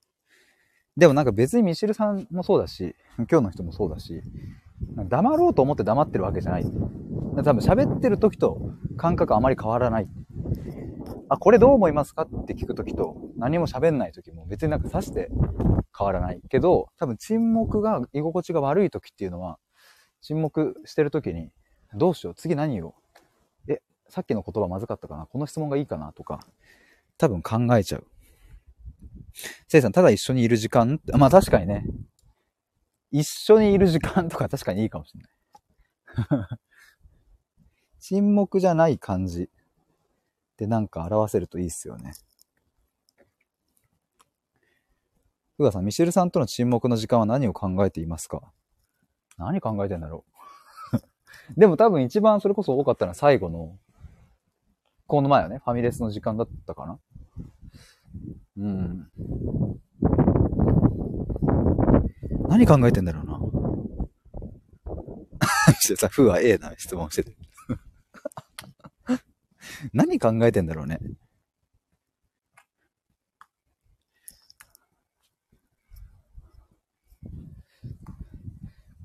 [0.98, 4.22] でもなんか別にミシルさんもそうだし、今日の人もそうだし、
[5.10, 6.64] 黙ろうと思って黙ってるわけじゃない。
[6.64, 10.10] 多分喋ってる時と感覚あまり変わらない。
[11.30, 15.30] あ、これどう思いますかって聞く時と何も喋んない時も別になんかさして
[15.98, 16.42] 変わらない。
[16.50, 19.60] けど、多分沈黙が居心地が悪い時っていうのは、
[20.22, 21.52] 沈黙してる時に、
[21.96, 22.96] どうしよう次何を？
[23.70, 25.26] え、さっきの言葉まずかったかな？
[25.26, 26.12] この質問がいいかな？
[26.12, 26.42] とか、
[27.18, 28.04] 多分考えちゃう。
[29.68, 31.00] せいさん、ただ一緒にいる時間？
[31.14, 31.86] まあ確かにね。
[33.12, 36.48] 一緒にいる時間とか確かにいいかもしれない。
[38.00, 39.50] 沈黙じゃない感じ
[40.58, 42.14] でなんか表せるといいっすよね。
[45.58, 48.52] ふがさん、ミシェルさんとの沈黙の時間は何を考えていますか？
[49.38, 50.26] 何考えてんだろ
[50.94, 51.02] う？
[51.60, 53.78] でも多分一番それこそ多かったのは最後の、
[55.06, 57.00] この前はね、ファミレスの時間だったかな
[58.62, 59.08] うん。
[62.48, 63.40] 何考えてんだろうな。
[65.82, 67.36] してさ、ふは A な質問してて。
[69.94, 71.00] 何考えてんだろうね。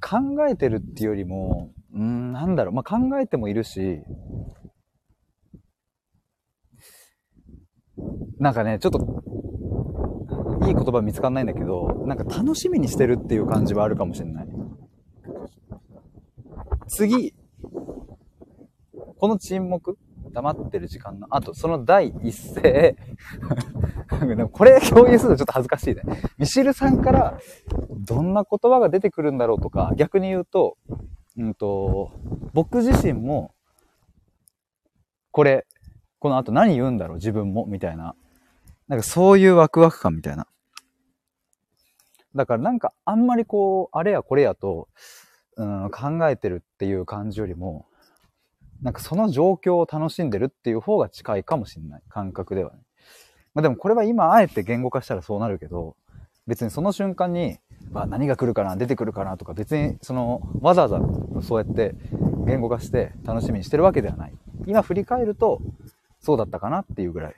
[0.03, 4.03] 考えてるっていうよりも、うん、なんだろう、まあ、考えてもいるし、
[8.39, 9.25] なんかね、ちょっと
[10.67, 14.49] いい言葉見つかんないんだけど、なんか楽しみにしてるっていう感じはあるかもしれない。
[16.89, 17.35] 次、
[19.19, 19.99] この沈黙
[20.33, 22.97] 黙ってる時間の、あとその第一声
[24.53, 26.03] これ共有するとちょっと恥ずかしいね。
[26.39, 27.39] ミシルさんから
[27.91, 30.77] どんな言葉が出てくるんだろうとか、逆に言うと、
[31.39, 32.13] うんと、
[32.53, 33.55] 僕自身も、
[35.31, 35.67] これ、
[36.27, 38.17] この後何言うんだろう自分も、みたいな。
[38.89, 40.49] なんかそういうワクワク感みたいな。
[42.35, 44.89] だからなんかあんまりこう、あれやこれやと、
[45.57, 47.87] うん、考えてるっていう感じよりも、
[48.83, 52.03] なんかその状況を楽しんでるっていう方が近いかもしんない。
[52.09, 52.81] 感覚ではね。
[53.55, 55.95] まあでもこれは今あえて言語化したらそうなるけど、
[56.49, 57.59] 別にその瞬間に、
[57.95, 61.01] あ、何が来るかな、出てくるかなとか、別にその、わざわざ
[61.41, 61.95] そうやって
[62.47, 64.33] 言語化して楽しみにしてるわけではない。
[64.67, 65.61] 今振り返ると、
[66.27, 67.37] そうだったかなっていうぐらい。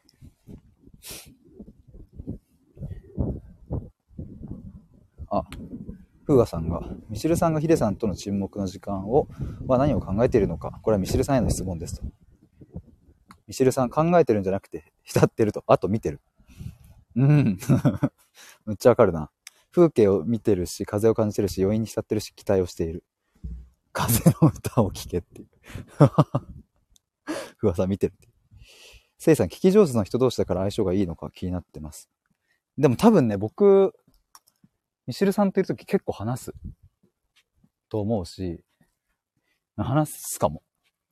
[5.30, 5.42] あ、
[6.24, 9.28] フーガさんが、ミシルさんがヒデさんとの沈黙の時間を、
[9.66, 10.80] は何を考えているのか。
[10.82, 12.06] これはミシルさんへの質問ですと。
[13.46, 15.64] ミシルさん考えてるんじゃなくて、浸ってると。
[15.66, 16.22] あと見てる。
[17.14, 17.58] うん。
[18.64, 19.30] めっちゃわかるな。
[19.70, 23.04] 風景を見てるし、風を感じてるし、余韻に浸ってるし、期待をしている。
[23.92, 25.48] 風の歌を聴けっていう。
[27.58, 28.27] ふわさん見てるって。
[29.18, 32.08] せいさん、聞き上手な人同士だから相性がいいのか気になってます。
[32.78, 33.92] でも多分ね、僕、
[35.06, 36.54] ミシルさんといるとき結構話す。
[37.88, 38.60] と思うし、
[39.76, 40.62] 話すかも。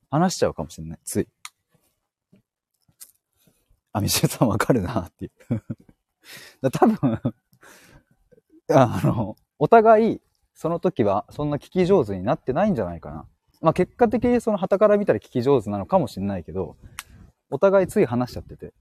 [0.09, 0.99] 話しちゃうかもしれない。
[1.03, 1.27] つい。
[3.91, 5.31] あ、ミシルさんわかるなっていう。
[6.71, 7.21] 多分
[8.69, 10.21] あの、お互い、
[10.53, 13.27] その時はそんな聞き上手になってないんじゃないかな。
[13.61, 16.77] まあ結果的にその旗から見たら聞き上手なのかもしれないけど、
[17.49, 18.73] お互いつい話しちゃってて。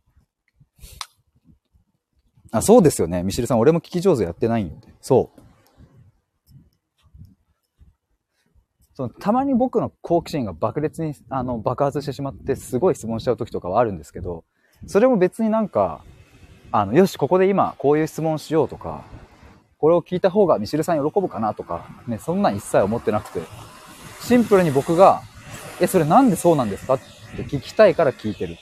[2.53, 3.23] あ、そうですよね。
[3.23, 4.75] ミシルさん、俺も聞き上手やってないんよ。
[5.01, 5.41] そう。
[8.95, 14.45] そのたまに僕の好奇心が爆裂にあの爆発してしまってすごい質問しちゃう時とかはあるんですけど、
[14.87, 16.03] それも別になんか、
[16.73, 19.05] あの、よし、ここで今こういう質問しようとか、
[19.79, 23.43] これを聞いた方がミシルさん喜ぶかなとか、ね、そんなん一切思ってなくて、
[24.23, 25.21] シンプルに僕が、
[25.79, 26.99] え、それなんでそうなんですかっ
[27.45, 28.57] 聞きたいから聞いてる。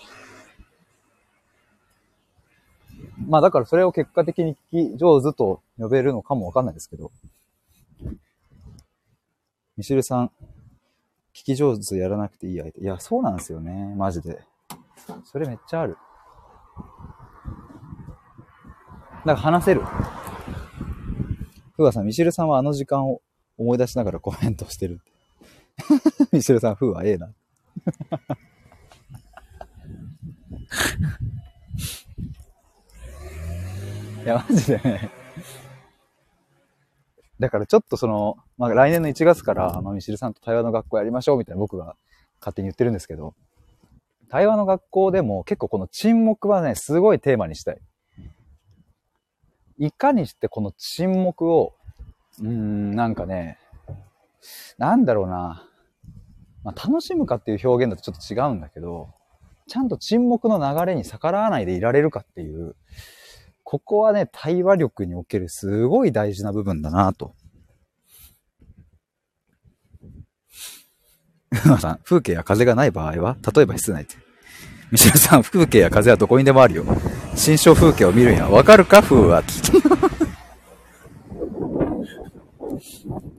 [3.26, 7.10] まあだからそれを結果的に聞き上手と呼べるのかもわかんないですけど。
[9.76, 10.30] ミシルさん、
[11.34, 12.80] 聞き上手やらなくていい相手。
[12.80, 13.94] いや、そうなんですよね。
[13.96, 14.40] マジで。
[15.24, 15.96] それめっちゃある。
[19.24, 19.82] なんか話せる。
[21.76, 23.20] ふわさん、ミシルさんはあの時間を
[23.58, 25.00] 思い出しながらコメントしてる。
[26.30, 27.32] ミシルさん、ふわ、ええな。
[34.24, 35.10] いや、マジでね。
[37.40, 41.96] だからちょっとその、まあ来年の1月から、まあ、ミシルさんと対話の学校やりましょうみたいな僕が
[42.40, 43.34] 勝手に言ってるんですけど、
[44.28, 47.78] 対話の学校でも結構この沈黙はね、すごいテーマにしたい。
[49.78, 51.74] いかにしてこの沈黙を、
[52.40, 53.58] うーん、なんかね、
[54.78, 55.68] なんだろうな。
[56.62, 59.10] まあ、楽しむかっていう表現だとちょっと違うんだけど、
[59.66, 62.76] ちゃんと沈黙の流れに逆らわないでいられるかっていう、
[63.62, 67.34] ここはね、対話力におけるすごい大事な部分だなと。
[71.52, 74.16] ふさん、風景や風がない場合は例えば室内って。
[74.90, 76.84] ミシェルさん、風景や風はどこにでもあるよ。
[77.34, 78.48] 新象風景を見るんや。
[78.48, 79.02] わかるか？
[79.02, 79.42] 風は。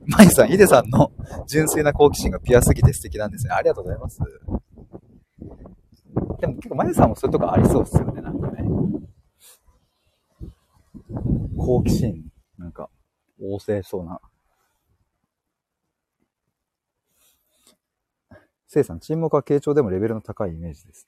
[0.08, 1.12] マイさん、ヒデさんの
[1.48, 3.54] 純粋な好奇心がピュアすぎて素敵なんですね。
[3.54, 4.20] ありがとうございます。
[6.46, 8.64] でも結構マユさんもそういうとこありそうですよね、なんかね。
[11.58, 12.24] 好奇心、
[12.60, 12.90] なんか、
[13.42, 14.20] 旺盛そうな。
[18.68, 21.08] せいさん、沈黙は傾聴でもレベルの高いイメージです。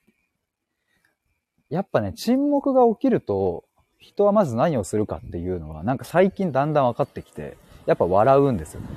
[1.69, 3.65] やっぱね、沈黙が起きると、
[3.99, 8.87] 人はまず何をするかっていうのは、なんか最近だんだん分かってきて、やっぱ笑うんですよね。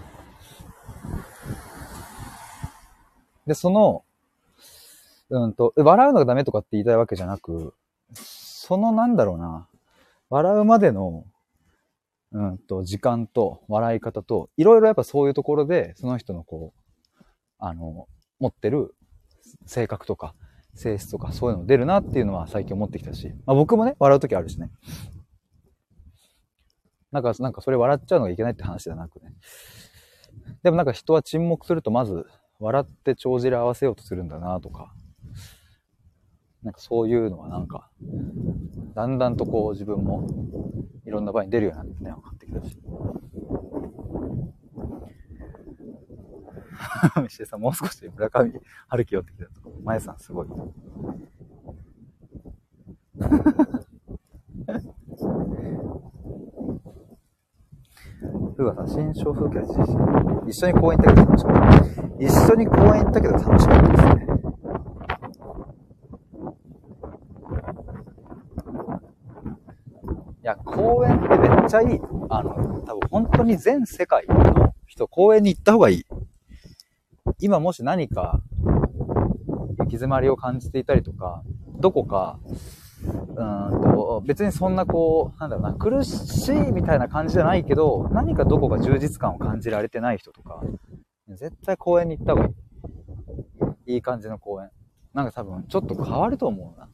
[3.47, 4.05] で、その、
[5.31, 7.75] うんと、笑うのがダメとかって言いたいわけじゃなく、
[8.15, 9.69] そのなんだろうな、
[10.29, 11.25] 笑うまでの、
[12.33, 17.23] うんと、時間と笑い方と、いろいろやっぱそういうところで、その人のこう、
[17.59, 18.07] あの、
[18.39, 18.95] 持ってる
[19.67, 20.35] 性格とか、
[20.75, 24.71] 性質とか、そういうの出るなっていうのは最近思ってきたし、まあ僕もね、笑うときあるしね。
[27.13, 29.33] なんか、なんかそれ笑っちゃうのがいけないって話じゃなくね。
[30.63, 32.27] でもなんか人は沈黙するとまず
[32.61, 34.93] 笑って帳尻合わせようとするんだなとか、
[36.63, 37.89] なんかそういうのはなんか、
[38.95, 40.27] だんだんとこう自分も
[41.07, 42.77] いろんな場に出るようになってね、分かってきたし。
[47.23, 48.53] ミシェさん、もう少し村上
[48.89, 49.53] 春樹寄ってきたと。
[49.83, 50.49] まやさん、すごい。
[58.57, 62.01] ふうがさん、新象風景は一緒に公園行ったけど楽しかった。
[62.19, 64.27] 一緒に公園行ったけど楽しかったですね。
[70.43, 72.01] いや、公園ってめっちゃいい。
[72.29, 76.07] あの、多分本当に全世界の人、公園に行った方がいい。
[77.39, 81.43] 今もし何か行き詰まりを感じていたりとか、
[81.79, 82.41] どこか、
[83.05, 90.61] うんと、別にそんなこう、なんだろうな、苦しいみたいな感じじゃないけど、何かどこか充実感を感じられてない人とか、
[91.29, 92.51] 絶対公園に行った方がい
[93.87, 93.95] い。
[93.95, 94.71] いい感じの公園。
[95.15, 96.89] なんか多分、ちょっと変わると思うな。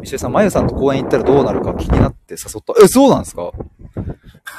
[0.00, 2.74] ミシェさん、まゆさんと公園行ったらどうなるか気になって誘った。
[2.82, 3.52] え、そうなんですか？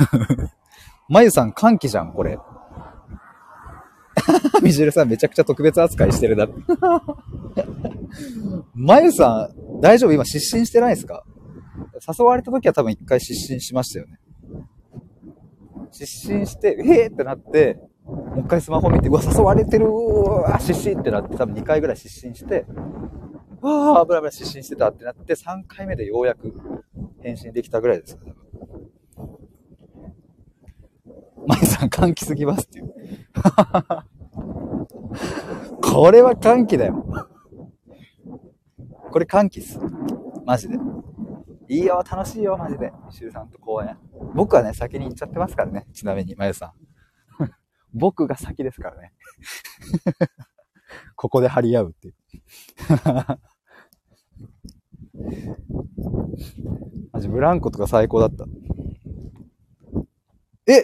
[1.10, 2.38] まゆさん歓喜じゃん、これ。
[4.62, 6.48] ミシェルさんめちゃくちゃ特別扱いしてるな。
[8.74, 10.14] まゆさん、大丈夫？
[10.14, 11.24] 今失神してないですか？
[12.18, 14.20] 誘われた時は多分一回失神しましたよね。
[15.92, 22.66] 失神して、えーってなって、もう一回スマホ見て、うわ、誘われてるうわ、失神ってなって、多分2回ぐらい失神して、
[23.64, 26.54] わあ、ブラブラ失神してたってなって、3回目でようやく
[27.22, 28.44] 返信できたぐらいですか、多分。
[31.48, 32.94] マイさん、歓喜すぎますっていう。
[35.82, 37.06] これは歓喜だよ。
[39.12, 39.80] これ歓喜っす。
[40.46, 40.78] マジで。
[41.70, 42.92] いいよ、楽しいよ、マジで。
[43.12, 43.98] シュウさんと公園。
[44.34, 45.88] 僕はね、先に行っちゃってますからね。
[45.94, 46.74] ちなみに、まゆさ
[47.40, 47.44] ん。
[47.94, 49.14] 僕が先ですからね。
[51.16, 52.16] ここで張り合うっていう。
[57.12, 58.46] マジ、ブランコとか最高だった。
[60.68, 60.84] え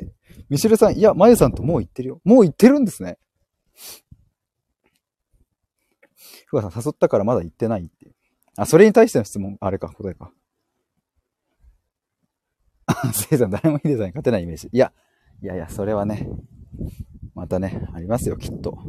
[0.49, 2.21] ミシェルさん、いや、まゆさんともう行ってるよ。
[2.23, 3.17] もう行ってるんですね。
[6.47, 8.11] ふわさん誘ったからまだ行ってないって。
[8.57, 10.31] あ、それに対しての質問、あれか、答えか。
[12.87, 14.69] あ、せいさん、誰もヒデさんに勝てないイメージ。
[14.71, 14.91] いや、
[15.41, 16.27] いやいや、それはね、
[17.35, 18.79] またね、ありますよ、きっと。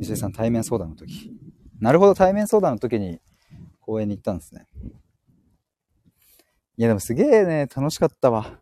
[0.00, 1.32] 石井さん、対面相談の時。
[1.80, 3.20] なるほど、対面相談の時に
[3.80, 4.66] 公園に行ったんですね。
[6.76, 8.60] いや、でもすげえね、楽しかったわ。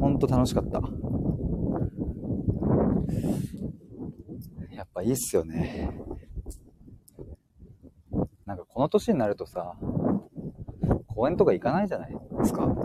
[0.00, 0.80] ほんと楽しかった。
[4.74, 5.98] やっぱいいっすよね。
[8.44, 9.76] なんかこの年になるとさ、
[11.06, 12.62] 公園とか行かないじゃないですか。
[12.62, 12.78] やっぱ。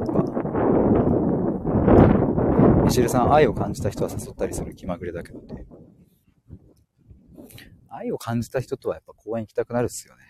[2.83, 5.59] ミシルさん、愛を感じた人は誘ったりする気まぐれだけどね。
[7.99, 10.23] 愛を感じた人とはやっぱ公園行きたくなるっすよね。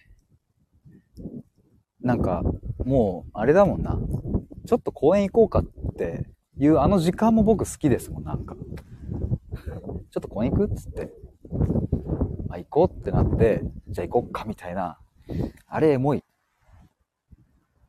[2.02, 2.44] なんか、
[2.86, 4.00] もう、あれだもんな。
[4.66, 6.26] ちょっと公園行こうかって
[6.58, 8.56] いうあの時間も僕好きですもん、なんか。
[8.56, 11.12] ちょっと公園行くっつって。
[12.48, 14.98] まあ、行こうってなって、じゃあ行こっかみたいな。
[15.68, 16.24] あれエモい。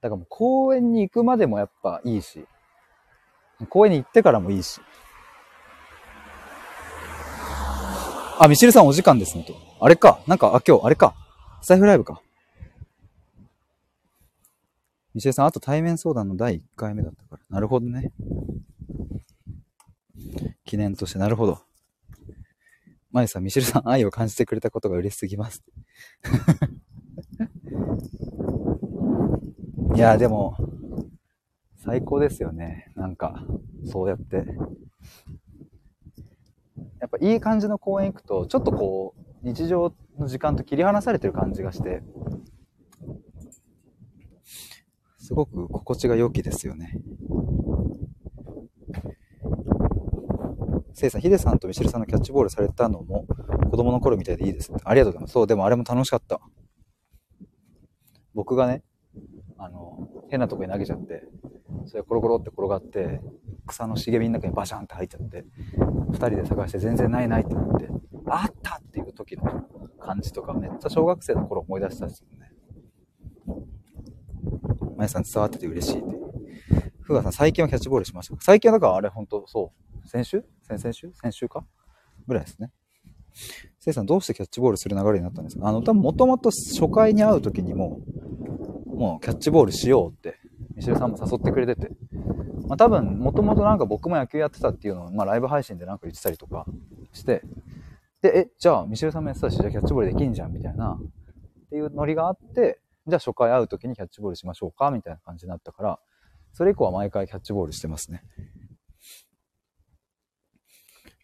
[0.01, 2.47] だからもう公園に行くまでもやっぱいいし、
[3.69, 4.81] 公園に行ってからもいいし。
[8.39, 9.70] あ、ミシルさんお時間ですねと。
[9.83, 10.21] あれか。
[10.27, 11.15] なんか、あ、今日、あれか。
[11.63, 12.21] スタイフライブか。
[15.15, 17.39] ミシルさん、あと対面相談の第1回目だったから。
[17.49, 18.13] なるほどね。
[20.65, 21.61] 記念として、なるほど。
[23.11, 25.63] マユさん、ミシェルさん、愛を感じてくれたことが嬉しすぎます。
[29.97, 30.59] いや、でも、
[31.79, 32.93] 最高ですよね。
[32.97, 33.47] なんか、
[33.87, 34.45] そうやって。
[37.01, 42.03] やっぱいい感じの公園行くと、ちょっとこう、日常の時間と切り離されてる感じがして、
[45.17, 47.01] すごく心地が良きですよね。
[50.93, 53.27] せいさん、ヒデさんとミシルさんのキャッチボールされたのも
[53.71, 54.71] 子供の頃みたいでいいです。
[54.85, 55.33] ありがとうございます。
[55.33, 56.41] そう、でもあれも楽しかった。
[58.35, 58.83] 僕がね、
[59.57, 61.25] あの、変なとこに投げちゃって、
[61.87, 63.21] それコロコロって転がって、
[63.67, 65.45] 草の茂みの中にバシャンって入っちゃって、
[66.11, 67.89] 二人で探して全然ないないってなって、
[68.27, 69.45] あったっていう時の
[69.99, 72.53] 感じとかめっちゃ小学生の頃思い出したんですよね。
[74.97, 76.17] まやさん伝わってて嬉しいって。
[77.01, 78.43] ふうがさん、最近はキャッチボールしましたか？
[78.43, 79.73] 最近はだからあれ本当そ
[80.05, 80.09] う。
[80.09, 80.45] 先週？
[80.63, 81.11] 先々週？
[81.15, 81.65] 先週か？
[82.27, 82.71] ぐらいですね。
[83.79, 85.67] せいさん、どうしてキャッチボールする流れになったんですか？
[85.67, 88.01] あの、多分もともと初回に会う時にも、
[89.01, 90.39] もうキャッチボールしようって、
[90.77, 91.91] ミシェルさんも誘ってくれてて、
[92.69, 96.67] まあ多分、もともとなんか僕も野球やってたっていうのを、まあライブ配信でなんか言ってたりとか
[97.15, 97.43] して、
[98.21, 105.99] で、え、じゃあミシェルさんもやってたし、じゃあキャッチボールできんじゃんみたいな、っていうノリがあって、じゃあ初回会う時にキャッチボールしましょうかみたいな感じになったから、
[106.53, 108.23] それ以降は毎回キャッチボールしてますね。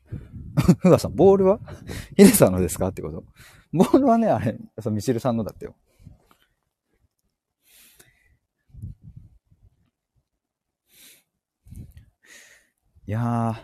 [0.78, 1.60] ふがさん、ボールは？
[2.16, 2.88] ヒデさんのですか？
[2.88, 3.22] ってこと。
[3.74, 5.76] ボールはね、あれ、そミシルさんのだったよ。
[13.08, 13.54] いや、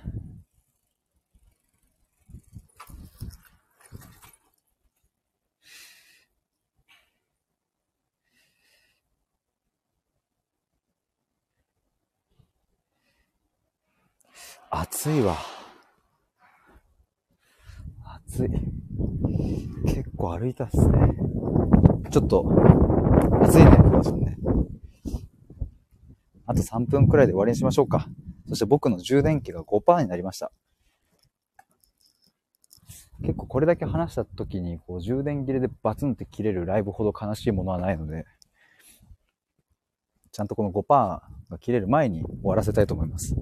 [14.71, 15.37] 暑いわ。
[18.27, 18.49] 暑い。
[19.87, 21.17] 結構歩いたっすね。
[22.13, 22.47] ちょっと、
[23.43, 24.39] 暑いね、ふわさんね。
[26.47, 28.07] あと3分くらいで終わりにしましょうか。
[28.49, 30.53] そして僕の充電器が5%になりました。
[33.23, 38.25] 結構これだけ話した時に、こう充電切れでバツンって切れるライブほど悲しいものはないので、
[40.33, 41.23] ちゃんとこの5%が
[41.61, 43.35] 切れる前に終わらせたいと思います。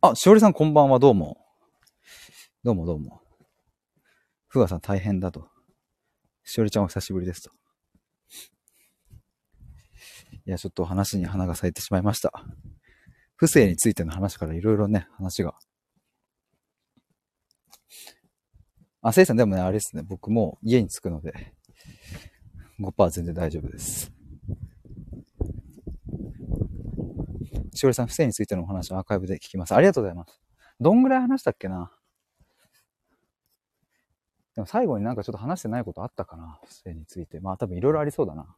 [0.00, 1.38] あ、しおりさんこんばんは、どうも。
[2.64, 3.20] どうもどうも。
[4.48, 5.48] ふわさん大変だと。
[6.44, 7.57] しおりちゃんお久しぶりですと。
[10.48, 12.32] いや、ちょっと話に花が咲いてしまいました。
[13.36, 15.54] 不正についての話からいろいろね、話が。
[19.02, 21.52] あ、せいさんでもね、あれですね、僕も家に着くので、
[22.80, 24.10] 5%全然大丈夫です。
[27.74, 29.74] しおりさん、不正についてのお話をアーカイブで聞きます。
[29.74, 30.40] ありがとうございます。
[30.80, 31.92] どんぐらい話したっけな？
[34.54, 36.58] でも最後になんかちょっと話してないことあったかな？
[36.66, 37.38] 不正について。
[37.38, 38.56] まあ多分いろいろありそうだな。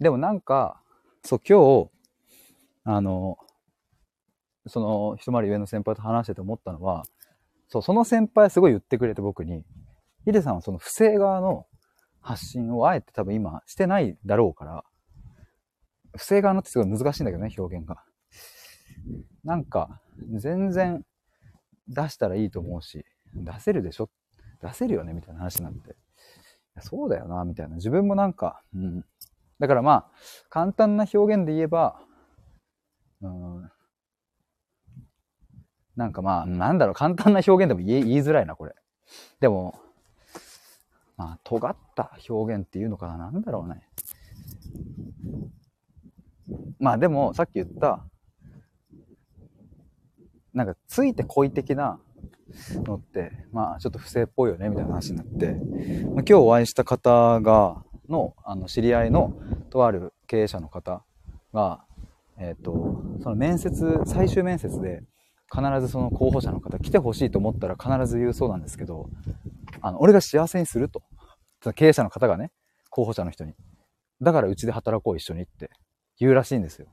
[0.00, 0.80] でもなんか、
[1.22, 1.90] そう、今日、
[2.84, 3.38] あの、
[4.66, 7.04] その一回り上の先輩と話してて思ったのは、
[7.68, 9.64] そう、その先輩すごい言ってくれて僕に、
[10.24, 11.66] ヒデさんはその不正側の
[12.20, 14.84] 発信をあえて多分今してないだろうから、
[16.16, 18.04] 不正側のってすごい難しいんだけどね、表現が。
[19.44, 20.00] なんか、
[20.34, 21.04] 全然
[21.88, 24.10] 出したらいいと思うし、出せるでしょ？
[24.60, 25.12] 出せるよね？
[25.14, 25.96] みたいな話になって。
[26.80, 27.76] そうだよな、みたいな。
[27.76, 29.04] 自分もなんか、うん。
[29.62, 30.06] だからまあ、
[30.50, 32.00] 簡単な表現で言えば、
[33.20, 33.70] うん、
[35.94, 38.74] なんかまあ、なんだろう、簡単な表現でも言い言いづらいな、これ。
[39.38, 39.78] でも、
[41.16, 43.86] まあ、尖った表現っていうのかな、なんだろうね。
[46.80, 48.04] まあでも、さっき言った、
[50.52, 52.00] なんかついて恋的な
[52.84, 55.58] のって、まあちょっと不正っぽいよね、みたいな話になって、まあ、
[56.14, 59.34] 今日お会いした方が、の、あの、知り合いの
[59.70, 61.04] とある経営者の方
[61.52, 61.84] が、
[62.38, 65.02] えっ、ー、と、その面接、最終面接で、
[65.54, 69.10] 必ずその候補者の方来てほしいと思ったら必ず言うそうなんですけど、
[69.82, 71.02] あの、俺が幸せにすると。
[71.74, 72.50] 経営者の方がね、
[72.90, 73.54] 候補者の人に。
[74.22, 75.70] だからうちで働こう一緒にって
[76.18, 76.88] 言うらしいんですよ。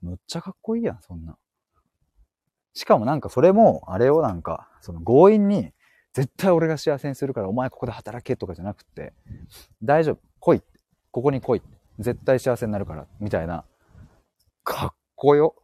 [0.00, 1.36] むっちゃかっこいいやん、そんな。
[2.74, 5.72] しかもなんかそれも、あれをなんか、その強引に、
[6.12, 9.14] 絶対俺が幸せにするからお前ここで働けとかじゃなくて、
[9.82, 10.62] 大丈夫、来い。
[11.12, 11.62] ここに来い。
[12.00, 13.64] 絶対幸せになるから、みたいな。
[14.64, 15.54] かっこよ。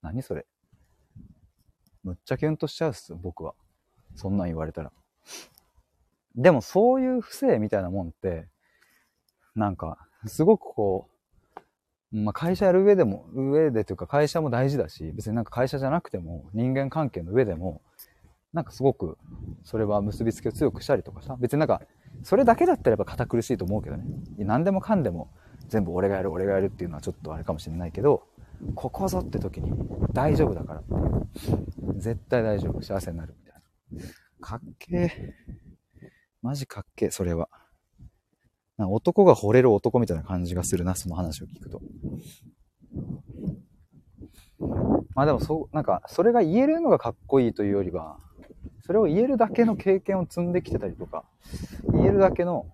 [0.00, 0.46] 何それ。
[2.02, 3.54] むっちゃキュンとしちゃうっす、僕は。
[4.16, 4.92] そんなん言われたら。
[6.34, 8.48] でもそういう不正みたいなもんって、
[9.54, 11.10] なんか、すごくこ
[12.10, 17.82] う、まあ会社やる上でも、上でというか会社も大事だし、別になんか会社じゃなくても人間関係の上でも、
[18.54, 19.18] なんかすごく、
[19.64, 21.82] それは結びつきを強くしたりとかさ、別になんか、
[22.22, 24.04] それだけだったらやっぱ堅苦しいと思うけどね。
[24.38, 25.30] 何でもかんでも
[25.68, 28.24] 全部俺がやる、俺がやるっていうのはちょっとあれかもしれないけど、
[28.74, 29.72] ここぞって時に
[30.12, 30.82] 大丈夫だから。
[31.96, 32.82] 絶対大丈夫。
[32.82, 34.08] 幸せになるみたいな。
[34.40, 35.34] かっけえ。
[36.42, 37.48] マジかっけえ、それは。
[38.76, 41.80] な男が惚れる男みたいな感じがするな、その話を聞くと。
[45.14, 48.18] まあでもそう、なんか、それが言えるのがかっこいいというよりは、
[48.84, 51.24] それを言えるだけの経験を積んできてたりとか、
[51.92, 52.66] 言えるだけの、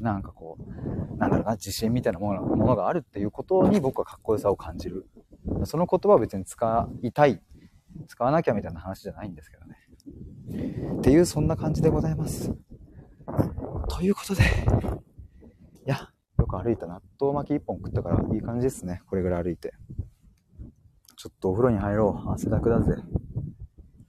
[0.00, 5.08] なんかこう、なんだろうな、自信みたいなものものがあるっていうことに僕はかっこよさを感じる。
[5.64, 7.40] その言葉は別に使いたい、
[8.06, 9.76] 使わなきゃみたいな話じゃないんですけどね。
[10.98, 12.52] っていう、そんな感じでございます。
[13.88, 14.44] ということで、い
[15.86, 19.02] や、よく歩いた納豆巻き一本食ったからいい感じですね。
[19.08, 19.74] これぐらい歩いて。
[21.16, 22.30] ちょっとお風呂に入ろう。
[22.30, 22.96] 汗だくだぜ。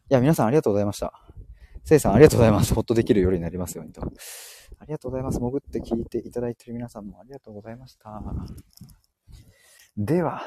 [0.09, 1.22] いや、皆さんありがとうございました。
[1.83, 2.73] せいさんありがとうございます。
[2.73, 4.01] ほっとできる夜になりますようにと。
[4.01, 5.39] ありがとうございます。
[5.39, 8.21] 潜って聞いていただいている皆さんもありがとうございました。
[9.97, 10.41] では、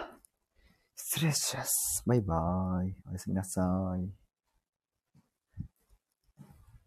[0.97, 2.03] 失礼します。
[2.07, 2.97] バイバーイ。
[3.09, 3.63] おやすみなさ
[3.99, 4.26] い。